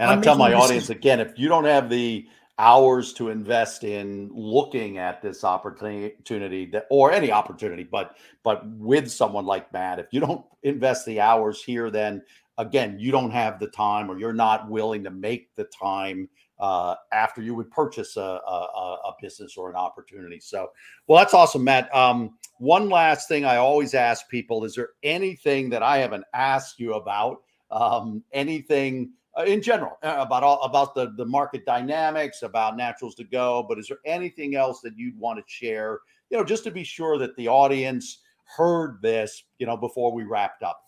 And 0.00 0.10
I 0.10 0.20
tell 0.20 0.36
my 0.36 0.52
audience 0.52 0.90
again, 0.90 1.20
if 1.20 1.38
you 1.38 1.48
don't 1.48 1.64
have 1.64 1.88
the 1.88 2.26
hours 2.58 3.12
to 3.12 3.28
invest 3.28 3.84
in 3.84 4.30
looking 4.32 4.96
at 4.96 5.20
this 5.20 5.44
opportunity 5.44 6.66
that, 6.66 6.86
or 6.90 7.12
any 7.12 7.30
opportunity 7.30 7.84
but 7.84 8.16
but 8.42 8.66
with 8.76 9.10
someone 9.10 9.44
like 9.44 9.70
matt 9.72 9.98
if 9.98 10.06
you 10.10 10.20
don't 10.20 10.44
invest 10.62 11.04
the 11.04 11.20
hours 11.20 11.62
here 11.62 11.90
then 11.90 12.22
again 12.58 12.98
you 12.98 13.12
don't 13.12 13.30
have 13.30 13.58
the 13.58 13.66
time 13.68 14.10
or 14.10 14.18
you're 14.18 14.32
not 14.32 14.70
willing 14.70 15.04
to 15.04 15.10
make 15.10 15.54
the 15.54 15.64
time 15.64 16.28
uh, 16.58 16.94
after 17.12 17.42
you 17.42 17.54
would 17.54 17.70
purchase 17.70 18.16
a, 18.16 18.20
a, 18.20 18.98
a, 19.04 19.12
business 19.20 19.58
or 19.58 19.68
an 19.68 19.76
opportunity. 19.76 20.40
So 20.40 20.70
well 21.06 21.18
that's 21.18 21.34
awesome 21.34 21.64
matt. 21.64 21.94
Um, 21.94 22.38
one 22.58 22.88
last 22.88 23.28
thing 23.28 23.44
i 23.44 23.56
always 23.56 23.92
ask 23.92 24.26
people 24.30 24.64
is 24.64 24.74
there 24.74 24.90
anything 25.02 25.68
that 25.68 25.82
i 25.82 25.98
haven't 25.98 26.24
asked 26.32 26.80
you 26.80 26.94
about? 26.94 27.42
Um, 27.70 28.22
anything 28.32 29.10
in 29.44 29.60
general 29.60 29.98
uh, 30.02 30.16
about 30.18 30.42
all 30.42 30.62
about 30.62 30.94
the 30.94 31.12
the 31.16 31.24
market 31.24 31.64
dynamics 31.66 32.42
about 32.42 32.76
naturals 32.76 33.14
to 33.14 33.24
go 33.24 33.64
but 33.68 33.78
is 33.78 33.88
there 33.88 33.98
anything 34.04 34.56
else 34.56 34.80
that 34.80 34.96
you'd 34.96 35.18
want 35.18 35.38
to 35.38 35.44
share 35.46 36.00
you 36.30 36.38
know 36.38 36.44
just 36.44 36.64
to 36.64 36.70
be 36.70 36.84
sure 36.84 37.18
that 37.18 37.36
the 37.36 37.48
audience 37.48 38.22
heard 38.44 38.98
this 39.02 39.44
you 39.58 39.66
know 39.66 39.76
before 39.76 40.12
we 40.12 40.24
wrapped 40.24 40.62
up 40.62 40.80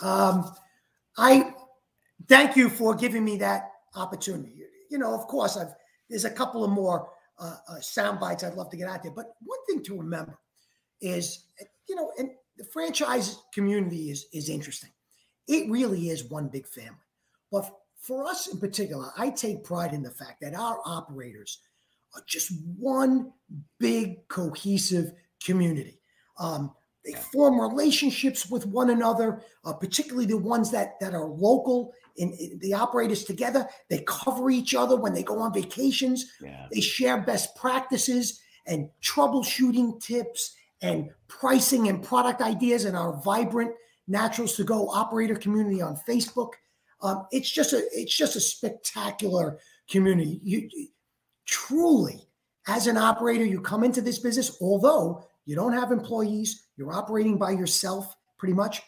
um 0.00 0.54
i 1.18 1.52
thank 2.28 2.56
you 2.56 2.68
for 2.68 2.94
giving 2.94 3.24
me 3.24 3.36
that 3.36 3.70
opportunity 3.94 4.62
you 4.90 4.98
know 4.98 5.14
of 5.14 5.26
course 5.26 5.56
i've 5.56 5.74
there's 6.08 6.24
a 6.24 6.30
couple 6.30 6.64
of 6.64 6.70
more 6.70 7.08
uh, 7.38 7.56
uh, 7.68 7.80
sound 7.80 8.20
bites 8.20 8.44
I'd 8.44 8.54
love 8.54 8.70
to 8.70 8.76
get 8.76 8.88
out 8.88 9.02
there. 9.02 9.12
But 9.12 9.32
one 9.42 9.58
thing 9.68 9.82
to 9.84 9.98
remember 9.98 10.38
is, 11.00 11.44
you 11.88 11.94
know, 11.94 12.10
and 12.18 12.30
the 12.56 12.64
franchise 12.64 13.38
community 13.52 14.10
is 14.10 14.26
is 14.32 14.48
interesting. 14.48 14.90
It 15.48 15.70
really 15.70 16.08
is 16.08 16.24
one 16.24 16.48
big 16.48 16.66
family. 16.66 16.96
But 17.56 17.72
for 17.98 18.26
us 18.26 18.48
in 18.48 18.58
particular, 18.58 19.10
I 19.16 19.30
take 19.30 19.64
pride 19.64 19.94
in 19.94 20.02
the 20.02 20.10
fact 20.10 20.42
that 20.42 20.54
our 20.54 20.78
operators 20.84 21.58
are 22.14 22.22
just 22.26 22.52
one 22.78 23.32
big 23.78 24.28
cohesive 24.28 25.12
community. 25.42 26.00
Um, 26.38 26.72
they 27.04 27.14
form 27.32 27.60
relationships 27.60 28.50
with 28.50 28.66
one 28.66 28.90
another, 28.90 29.40
uh, 29.64 29.72
particularly 29.72 30.26
the 30.26 30.36
ones 30.36 30.70
that 30.72 31.00
that 31.00 31.14
are 31.14 31.24
local. 31.24 31.94
In, 32.16 32.32
in, 32.32 32.58
the 32.60 32.74
operators 32.74 33.24
together, 33.24 33.68
they 33.88 34.02
cover 34.06 34.50
each 34.50 34.74
other 34.74 34.96
when 34.96 35.14
they 35.14 35.22
go 35.22 35.38
on 35.38 35.54
vacations. 35.54 36.32
Yeah. 36.42 36.66
They 36.72 36.80
share 36.80 37.22
best 37.22 37.54
practices 37.56 38.40
and 38.66 38.90
troubleshooting 39.02 40.00
tips 40.02 40.54
and 40.82 41.10
pricing 41.28 41.88
and 41.88 42.02
product 42.02 42.42
ideas 42.42 42.84
in 42.84 42.94
our 42.94 43.22
vibrant 43.22 43.72
Naturals 44.08 44.56
to 44.56 44.64
Go 44.64 44.88
operator 44.88 45.36
community 45.36 45.80
on 45.80 45.98
Facebook. 46.08 46.52
Um, 47.02 47.26
it's 47.30 47.50
just 47.50 47.72
a 47.72 47.82
it's 47.92 48.16
just 48.16 48.36
a 48.36 48.40
spectacular 48.40 49.58
community. 49.90 50.40
You, 50.42 50.68
you 50.72 50.88
truly, 51.46 52.28
as 52.66 52.86
an 52.86 52.96
operator, 52.96 53.44
you 53.44 53.60
come 53.60 53.84
into 53.84 54.00
this 54.00 54.18
business, 54.18 54.56
although 54.60 55.24
you 55.44 55.54
don't 55.54 55.72
have 55.72 55.92
employees, 55.92 56.66
you're 56.76 56.92
operating 56.92 57.38
by 57.38 57.52
yourself 57.52 58.16
pretty 58.38 58.54
much. 58.54 58.82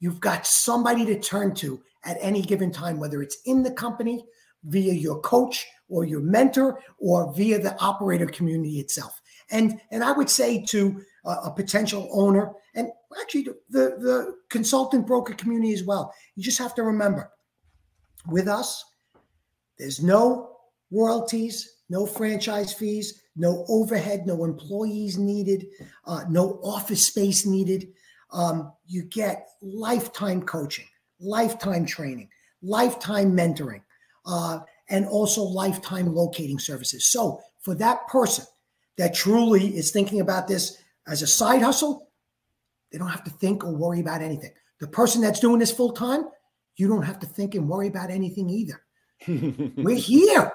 You've 0.00 0.20
got 0.20 0.46
somebody 0.46 1.04
to 1.06 1.18
turn 1.18 1.54
to 1.56 1.80
at 2.04 2.18
any 2.20 2.42
given 2.42 2.70
time, 2.70 2.98
whether 2.98 3.22
it's 3.22 3.38
in 3.46 3.62
the 3.62 3.72
company, 3.72 4.24
via 4.64 4.92
your 4.92 5.20
coach 5.20 5.66
or 5.88 6.04
your 6.04 6.20
mentor, 6.20 6.80
or 6.98 7.32
via 7.32 7.58
the 7.58 7.76
operator 7.80 8.26
community 8.26 8.78
itself. 8.78 9.20
And 9.50 9.80
and 9.90 10.04
I 10.04 10.12
would 10.12 10.28
say 10.28 10.62
to 10.66 11.02
a, 11.24 11.30
a 11.30 11.50
potential 11.50 12.08
owner, 12.12 12.52
and 12.78 12.92
actually 13.20 13.42
the, 13.68 13.96
the 13.98 14.36
consultant 14.48 15.04
broker 15.04 15.34
community 15.34 15.72
as 15.72 15.82
well, 15.82 16.14
you 16.36 16.44
just 16.44 16.58
have 16.58 16.76
to 16.76 16.84
remember, 16.84 17.30
with 18.28 18.46
us, 18.46 18.84
there's 19.78 20.00
no 20.00 20.56
royalties, 20.92 21.78
no 21.88 22.06
franchise 22.06 22.72
fees, 22.72 23.22
no 23.34 23.64
overhead, 23.68 24.26
no 24.26 24.44
employees 24.44 25.18
needed, 25.18 25.66
uh, 26.06 26.24
no 26.30 26.60
office 26.62 27.06
space 27.06 27.44
needed. 27.44 27.88
Um, 28.30 28.72
you 28.86 29.02
get 29.02 29.48
lifetime 29.60 30.42
coaching, 30.42 30.86
lifetime 31.18 31.84
training, 31.84 32.28
lifetime 32.62 33.36
mentoring, 33.36 33.82
uh, 34.24 34.60
and 34.88 35.04
also 35.06 35.42
lifetime 35.42 36.14
locating 36.14 36.60
services. 36.60 37.10
So, 37.10 37.40
for 37.60 37.74
that 37.74 38.06
person 38.06 38.44
that 38.98 39.14
truly 39.14 39.76
is 39.76 39.90
thinking 39.90 40.20
about 40.20 40.46
this 40.46 40.78
as 41.08 41.22
a 41.22 41.26
side 41.26 41.62
hustle, 41.62 42.07
they 42.92 42.98
don't 42.98 43.08
have 43.08 43.24
to 43.24 43.30
think 43.30 43.64
or 43.64 43.74
worry 43.74 44.00
about 44.00 44.22
anything. 44.22 44.52
The 44.80 44.88
person 44.88 45.20
that's 45.20 45.40
doing 45.40 45.58
this 45.58 45.72
full 45.72 45.92
time, 45.92 46.24
you 46.76 46.88
don't 46.88 47.02
have 47.02 47.18
to 47.20 47.26
think 47.26 47.54
and 47.54 47.68
worry 47.68 47.88
about 47.88 48.10
anything 48.10 48.48
either. 48.48 48.82
We're 49.82 49.96
here. 49.96 50.52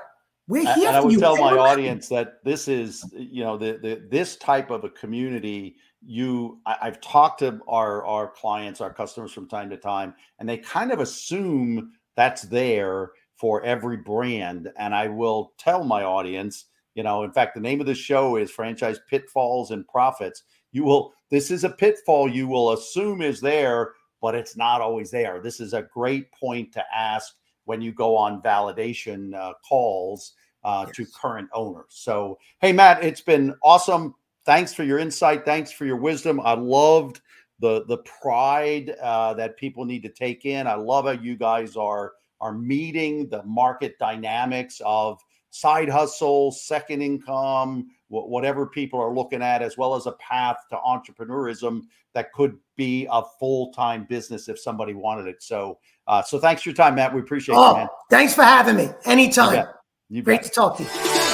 We're 0.47 0.73
here. 0.75 0.87
And 0.89 0.97
I 0.97 1.01
would 1.01 1.19
tell 1.19 1.37
my 1.37 1.51
audience 1.51 2.09
that 2.09 2.43
this 2.43 2.67
is, 2.67 3.03
you 3.13 3.43
know, 3.43 3.57
the, 3.57 3.79
the 3.81 4.07
this 4.09 4.35
type 4.35 4.71
of 4.71 4.83
a 4.83 4.89
community. 4.89 5.75
You, 6.05 6.59
I, 6.65 6.75
I've 6.81 7.01
talked 7.01 7.39
to 7.39 7.61
our 7.67 8.05
our 8.05 8.27
clients, 8.29 8.81
our 8.81 8.93
customers 8.93 9.31
from 9.31 9.47
time 9.47 9.69
to 9.69 9.77
time, 9.77 10.13
and 10.39 10.47
they 10.47 10.57
kind 10.57 10.91
of 10.91 10.99
assume 10.99 11.93
that's 12.15 12.43
there 12.43 13.11
for 13.35 13.63
every 13.63 13.97
brand. 13.97 14.69
And 14.77 14.93
I 14.93 15.07
will 15.07 15.53
tell 15.57 15.83
my 15.83 16.03
audience, 16.03 16.65
you 16.95 17.03
know, 17.03 17.23
in 17.23 17.31
fact, 17.31 17.55
the 17.55 17.61
name 17.61 17.79
of 17.79 17.87
the 17.87 17.95
show 17.95 18.35
is 18.35 18.51
Franchise 18.51 18.99
Pitfalls 19.09 19.71
and 19.71 19.87
Profits. 19.87 20.43
You 20.73 20.83
will, 20.83 21.13
this 21.31 21.49
is 21.49 21.63
a 21.63 21.69
pitfall 21.69 22.27
you 22.29 22.47
will 22.47 22.73
assume 22.73 23.21
is 23.21 23.39
there, 23.39 23.93
but 24.21 24.35
it's 24.35 24.57
not 24.57 24.81
always 24.81 25.09
there. 25.09 25.39
This 25.41 25.59
is 25.59 25.73
a 25.73 25.87
great 25.93 26.31
point 26.33 26.73
to 26.73 26.83
ask 26.93 27.35
when 27.65 27.81
you 27.81 27.93
go 27.93 28.17
on 28.17 28.41
validation 28.41 29.33
uh, 29.33 29.53
calls 29.67 30.33
uh, 30.63 30.85
yes. 30.87 30.95
to 30.97 31.05
current 31.05 31.49
owners. 31.53 31.85
So, 31.89 32.37
hey, 32.59 32.73
Matt, 32.73 33.03
it's 33.03 33.21
been 33.21 33.55
awesome. 33.63 34.15
Thanks 34.45 34.73
for 34.73 34.83
your 34.83 34.99
insight. 34.99 35.45
Thanks 35.45 35.71
for 35.71 35.85
your 35.85 35.97
wisdom. 35.97 36.41
I 36.41 36.53
loved 36.53 37.21
the 37.59 37.85
the 37.85 37.99
pride 37.99 38.89
uh, 39.01 39.33
that 39.35 39.57
people 39.57 39.85
need 39.85 40.03
to 40.03 40.09
take 40.09 40.45
in. 40.45 40.67
I 40.67 40.75
love 40.75 41.05
how 41.05 41.11
you 41.11 41.37
guys 41.37 41.77
are 41.77 42.13
are 42.41 42.53
meeting 42.53 43.29
the 43.29 43.43
market 43.43 43.97
dynamics 43.99 44.81
of 44.85 45.21
side 45.49 45.87
hustle, 45.87 46.51
second 46.51 47.01
income, 47.01 47.87
whatever 48.21 48.67
people 48.67 48.99
are 48.99 49.13
looking 49.13 49.41
at, 49.41 49.61
as 49.61 49.77
well 49.77 49.95
as 49.95 50.05
a 50.05 50.13
path 50.13 50.57
to 50.69 50.75
entrepreneurism 50.77 51.81
that 52.13 52.31
could 52.33 52.57
be 52.75 53.07
a 53.11 53.23
full 53.39 53.71
time 53.73 54.05
business 54.05 54.47
if 54.49 54.59
somebody 54.59 54.93
wanted 54.93 55.27
it. 55.27 55.41
So, 55.41 55.79
uh, 56.07 56.21
so 56.21 56.39
thanks 56.39 56.61
for 56.61 56.69
your 56.69 56.75
time, 56.75 56.95
Matt. 56.95 57.13
We 57.13 57.21
appreciate 57.21 57.55
oh, 57.55 57.71
it, 57.71 57.77
man. 57.79 57.87
Thanks 58.09 58.33
for 58.35 58.43
having 58.43 58.75
me. 58.75 58.89
Anytime. 59.05 59.53
You 59.53 59.59
bet. 59.59 59.75
You 60.09 60.21
Great 60.21 60.43
to 60.43 60.49
talk 60.49 60.77
to 60.77 60.83
you. 60.83 61.32